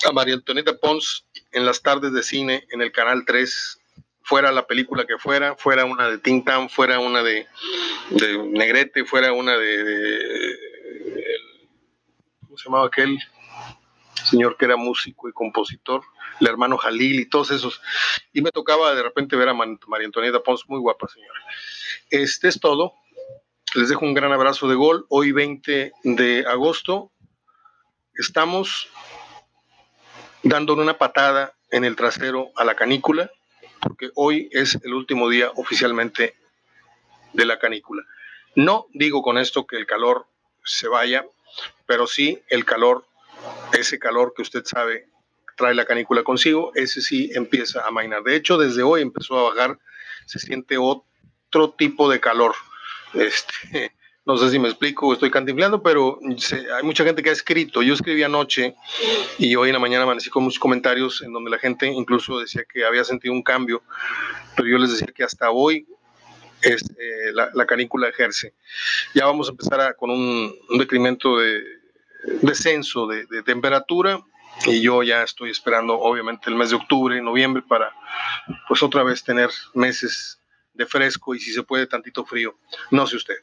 a 0.07 0.13
María 0.13 0.35
Antonieta 0.35 0.77
Pons 0.77 1.25
en 1.53 1.65
las 1.65 1.81
tardes 1.81 2.13
de 2.13 2.23
cine 2.23 2.67
en 2.71 2.83
el 2.83 2.93
Canal 2.93 3.25
3 3.27 3.81
fuera 4.29 4.53
la 4.53 4.67
película 4.67 5.07
que 5.07 5.17
fuera, 5.17 5.57
fuera 5.57 5.87
una 5.87 6.07
de 6.11 6.19
Tintan, 6.19 6.69
fuera 6.69 7.01
una 7.01 7.23
de, 7.23 7.47
Negrete, 8.51 9.07
fuera 9.07 9.33
una 9.33 9.57
de, 9.57 10.59
¿cómo 12.43 12.59
se 12.59 12.65
llamaba 12.65 12.87
aquel 12.89 13.19
señor 14.25 14.59
que 14.59 14.67
era 14.67 14.77
músico 14.77 15.31
y 15.31 15.33
compositor? 15.33 16.03
El 16.41 16.47
hermano 16.47 16.77
Jalil 16.77 17.21
y 17.21 17.25
todos 17.25 17.51
esos. 17.53 17.81
Y 18.35 18.43
me 18.43 18.51
tocaba 18.51 18.95
de 18.95 19.03
repente 19.03 19.35
ver 19.35 19.49
a 19.49 19.55
María 19.55 20.05
Antonieta 20.05 20.43
Pons, 20.43 20.69
muy 20.69 20.79
guapa 20.79 21.09
señora. 21.09 21.41
Este 22.11 22.49
es 22.49 22.61
todo. 22.61 22.93
Les 23.75 23.89
dejo 23.89 24.05
un 24.05 24.13
gran 24.13 24.33
abrazo 24.33 24.69
de 24.69 24.75
gol. 24.75 25.07
Hoy 25.09 25.33
20 25.33 25.93
de 26.03 26.45
agosto 26.47 27.13
estamos 28.13 28.89
dándole 30.43 30.83
una 30.83 30.99
patada 30.99 31.55
en 31.71 31.85
el 31.85 31.97
trasero 31.97 32.51
a 32.57 32.65
la 32.65 32.77
canícula 32.77 33.31
porque 33.81 34.11
hoy 34.15 34.49
es 34.53 34.79
el 34.83 34.95
último 34.95 35.29
día 35.29 35.51
oficialmente 35.57 36.35
de 37.33 37.45
la 37.45 37.59
canícula. 37.59 38.05
No 38.55 38.87
digo 38.93 39.23
con 39.23 39.39
esto 39.39 39.67
que 39.67 39.77
el 39.77 39.87
calor 39.87 40.27
se 40.65 40.89
vaya, 40.89 41.27
pero 41.87 42.07
sí 42.07 42.43
el 42.49 42.65
calor, 42.65 43.07
ese 43.73 43.99
calor 43.99 44.35
que 44.35 44.43
usted 44.43 44.65
sabe 44.65 45.09
trae 45.59 45.75
la 45.75 45.85
canícula 45.85 46.23
consigo, 46.23 46.73
ese 46.75 47.03
sí 47.03 47.31
empieza 47.35 47.87
a 47.87 47.91
mainar. 47.91 48.23
De 48.23 48.37
hecho, 48.37 48.57
desde 48.57 48.83
hoy 48.83 49.03
empezó 49.03 49.39
a 49.39 49.55
bajar, 49.55 49.79
se 50.25 50.39
siente 50.39 50.79
otro 50.79 51.71
tipo 51.77 52.09
de 52.09 52.21
calor. 52.21 52.55
Este, 53.13 53.93
no 54.29 54.37
sé 54.37 54.51
si 54.51 54.59
me 54.59 54.69
explico, 54.69 55.11
estoy 55.15 55.31
cantinflando, 55.31 55.83
pero 55.83 56.19
hay 56.77 56.83
mucha 56.83 57.03
gente 57.03 57.23
que 57.23 57.31
ha 57.31 57.33
escrito. 57.33 57.83
Yo 57.83 57.95
escribí 57.95 58.23
anoche 58.23 58.77
y 59.39 59.57
hoy 59.57 59.71
en 59.71 59.73
la 59.73 59.79
mañana 59.79 60.05
amanecí 60.05 60.29
con 60.29 60.45
muchos 60.45 60.59
comentarios 60.59 61.23
en 61.23 61.33
donde 61.33 61.51
la 61.51 61.59
gente 61.59 61.87
incluso 61.87 62.39
decía 62.39 62.63
que 62.71 62.85
había 62.85 63.05
sentido 63.05 63.33
un 63.33 63.43
cambio, 63.43 63.83
pero 64.55 64.69
yo 64.69 64.77
les 64.77 64.91
decía 64.91 65.09
que 65.15 65.25
hasta 65.25 65.51
hoy 65.51 65.87
es, 66.61 66.83
eh, 66.91 67.33
la, 67.33 67.67
canícula 67.67 68.11
ejerce. 68.11 68.53
Ya 69.15 69.25
vamos 69.25 69.49
a 69.49 69.53
empezar 69.53 69.97
con 69.97 70.11
un, 70.11 70.55
decremento 70.79 71.39
de 71.39 71.63
descenso 72.43 73.07
de, 73.07 73.25
temperatura 73.45 74.21
y 74.67 74.83
yo 74.83 75.03
ya 75.03 75.23
estoy 75.23 75.53
esperando 75.53 75.99
obviamente 75.99 76.51
el 76.51 76.57
mes 76.57 76.69
de 76.69 76.77
octubre 76.77 77.19
noviembre 77.23 77.63
para 77.67 77.95
pues 78.69 78.83
otra 78.83 79.03
vez 79.05 79.25
tener 79.25 79.49
meses 79.73 80.39
de 80.75 80.87
fresco 80.87 81.35
y 81.35 81.41
si 81.41 81.53
se 81.53 81.63
puede 81.63 81.87
tantito 81.87 82.25
frío. 82.27 82.59
No 82.91 83.07
sé 83.07 83.17
usted. 83.17 83.37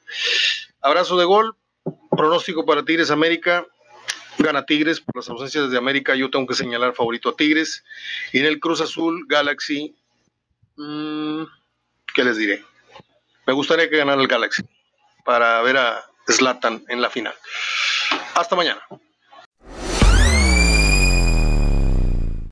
Abrazo 0.85 1.17
de 1.17 1.25
gol. 1.25 1.55
Pronóstico 2.11 2.63
para 2.63 2.85
Tigres 2.85 3.09
América. 3.09 3.65
Gana 4.37 4.67
Tigres 4.67 5.01
por 5.01 5.15
las 5.15 5.27
ausencias 5.27 5.71
de 5.71 5.79
América. 5.79 6.13
Yo 6.13 6.29
tengo 6.29 6.45
que 6.45 6.53
señalar 6.53 6.93
favorito 6.93 7.29
a 7.29 7.35
Tigres. 7.35 7.83
Y 8.31 8.37
en 8.37 8.45
el 8.45 8.59
Cruz 8.59 8.81
Azul, 8.81 9.25
Galaxy. 9.27 9.95
Mm, 10.75 11.45
¿Qué 12.13 12.23
les 12.23 12.37
diré? 12.37 12.63
Me 13.47 13.53
gustaría 13.53 13.89
que 13.89 13.97
ganara 13.97 14.21
el 14.21 14.27
Galaxy 14.27 14.63
para 15.23 15.59
ver 15.63 15.77
a 15.77 16.05
Slatan 16.27 16.85
en 16.87 17.01
la 17.01 17.09
final. 17.09 17.33
Hasta 18.35 18.55
mañana. 18.55 18.81